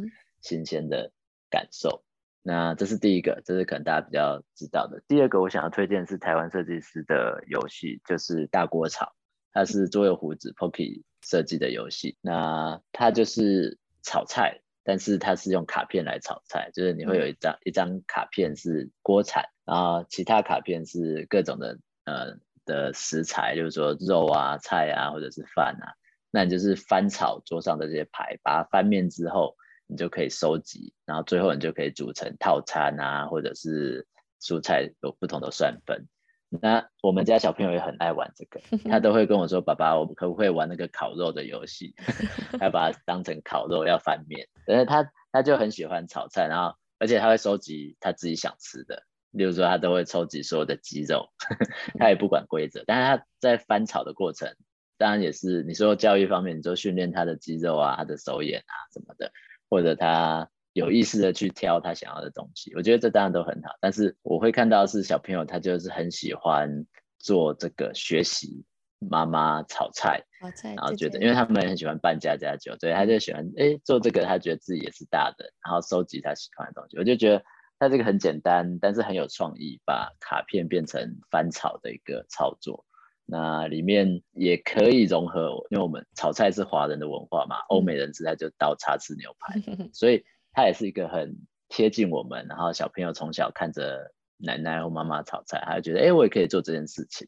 [0.43, 1.13] 新鲜的
[1.49, 2.05] 感受。
[2.43, 5.03] 那这是第一个，这是可能大家比较知道的。
[5.09, 9.15] 第二个，我想要推荐是台湾设计师的游戏，就是大锅炒。
[9.53, 12.19] 它是桌游胡子 Poki 设计的游戏。
[12.21, 19.47] 那它就是炒菜，但是它是用卡片来炒菜，就是你会有一张一张卡片是锅铲。
[19.67, 25.93] 然后其他卡片是各种的呃的食材，就是说肉啊、菜啊，或者是饭啊。
[26.31, 29.57] 那你就是翻炒桌上的这些牌，把它翻面之后，
[29.87, 34.07] 你就可以收集，然后最后你就可以组成套餐啊，或者是
[34.41, 36.07] 蔬菜有不同的算分。
[36.49, 41.93] 那我们家小朋友也很爱玩这个， 他都会跟我说：“爸爸，我们可不可以玩那个烤肉的游戏？”
[42.61, 49.03] 他把它当成烤肉要翻面，但是他他就很喜欢炒菜，然后而且他会收集他自己想吃的。
[49.37, 51.29] 例如说，他都会抽集所有的肌肉，
[52.01, 52.83] 他也不管规则。
[52.87, 54.49] 但是他在翻炒的过程，
[54.97, 59.31] 当然也是你说教育方面，你就训练他的肌肉啊、他的手眼啊什么的，
[59.69, 62.75] 或者他有意识的去挑他想要的东西。
[62.75, 63.77] 我觉得这当然都很好。
[63.79, 66.87] 但是我会看到是小朋友他就是很喜欢
[67.19, 68.65] 做这个学习
[68.99, 76.97] 妈妈炒菜，炒菜，然后觉得因为他们很喜欢扮家家酒，所以他就喜欢哎做这个，他觉得自己也是大的，然后收集他喜欢的东西。
[76.97, 77.45] 我就觉得。
[77.79, 82.85] 它这个很简单，但是很有创意，把卡片变成翻炒的一个操作。
[83.29, 89.61] 那里面也可以融合，因为我们炒菜是华人的文化嘛，欧美人吃菜就刀叉吃牛排，
[89.93, 91.37] 所以它也是一个很
[91.69, 92.47] 贴近我们。
[92.49, 97.27] 然后小朋友从小看着奶奶或妈妈炒菜，他就觉得，哎，我也可以做这件事情，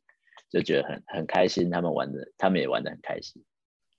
[0.50, 1.68] 就觉得很很开心。
[1.68, 3.42] 他们玩的，他们也玩的很开心。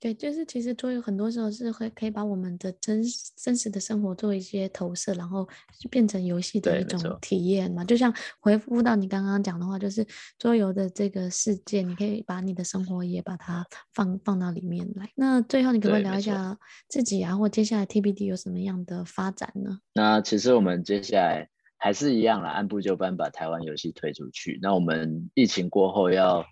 [0.00, 3.02] 对，就是其实桌游很多时候是会可以把我们的真
[3.36, 5.46] 真实的生活做一些投射，然后
[5.90, 7.84] 变成游戏的一种体验嘛。
[7.84, 10.06] 就像回复到你刚刚讲的话，就是
[10.38, 15.10] 桌游的这个世界，你可以把你的生活也把它放放到里面来。
[15.16, 19.80] 那最后你可不可以聊一下自己啊，或接下来 TBD 有什么样的发展呢？
[19.92, 21.46] 那其实我们接下来
[21.76, 24.58] 还是一样啦，按部就班把台湾游戏推出去。
[24.62, 26.46] 那我们疫情过后要。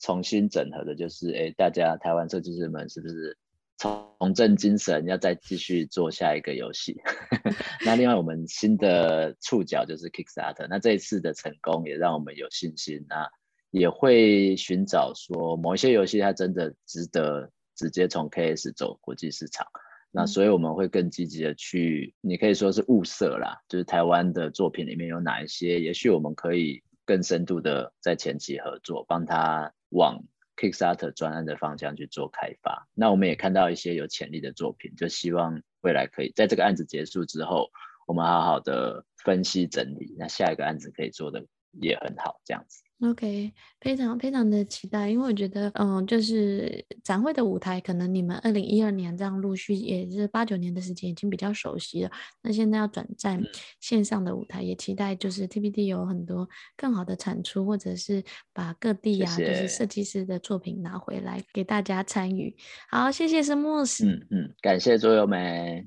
[0.00, 3.36] 重新整合的就是，哎，大家台湾设计师们是不是
[3.78, 6.96] 重振精神，要再继续做下一个游戏？
[7.84, 13.28] 那另外我们新的触角就是 Kickstarter，那这一次的成功也让我们有信心，那
[13.70, 19.66] 也会寻找说某一些游戏它真的值得直接从 KS 走国际市场，
[20.10, 29.72] 那所以我们会更积极的去，你可以说是物色啦，就是台湾的作品里面有哪一些，也许我们可以更深度的在前期合作，帮他。
[29.90, 30.24] 往
[30.56, 37.70] Kickstarter 专案的方向去做开发，那我们也看到一些有潜力的作品，就希望未来可以在这个案子结束之后，
[38.06, 42.85] 我们好好的分析整理，那下一个案子可以做的也很好，这样子。
[43.00, 52.10] OK，非常非常的期待，因为我觉得，嗯，就是展会的舞台，可能你们二零一二年这样陆续，也是八九年的时间，已经比较熟悉了。
[52.42, 53.42] 那现在要转战
[53.80, 58.24] 线上的舞台，也期待就是 TPD 有很多更好的产出，或者是
[58.54, 62.56] 把各地啊，谢谢就是设计师的作品拿回来给大家参与。
[62.88, 64.06] 好，谢谢 Smooth。
[64.06, 65.86] 嗯嗯，感谢桌游莓。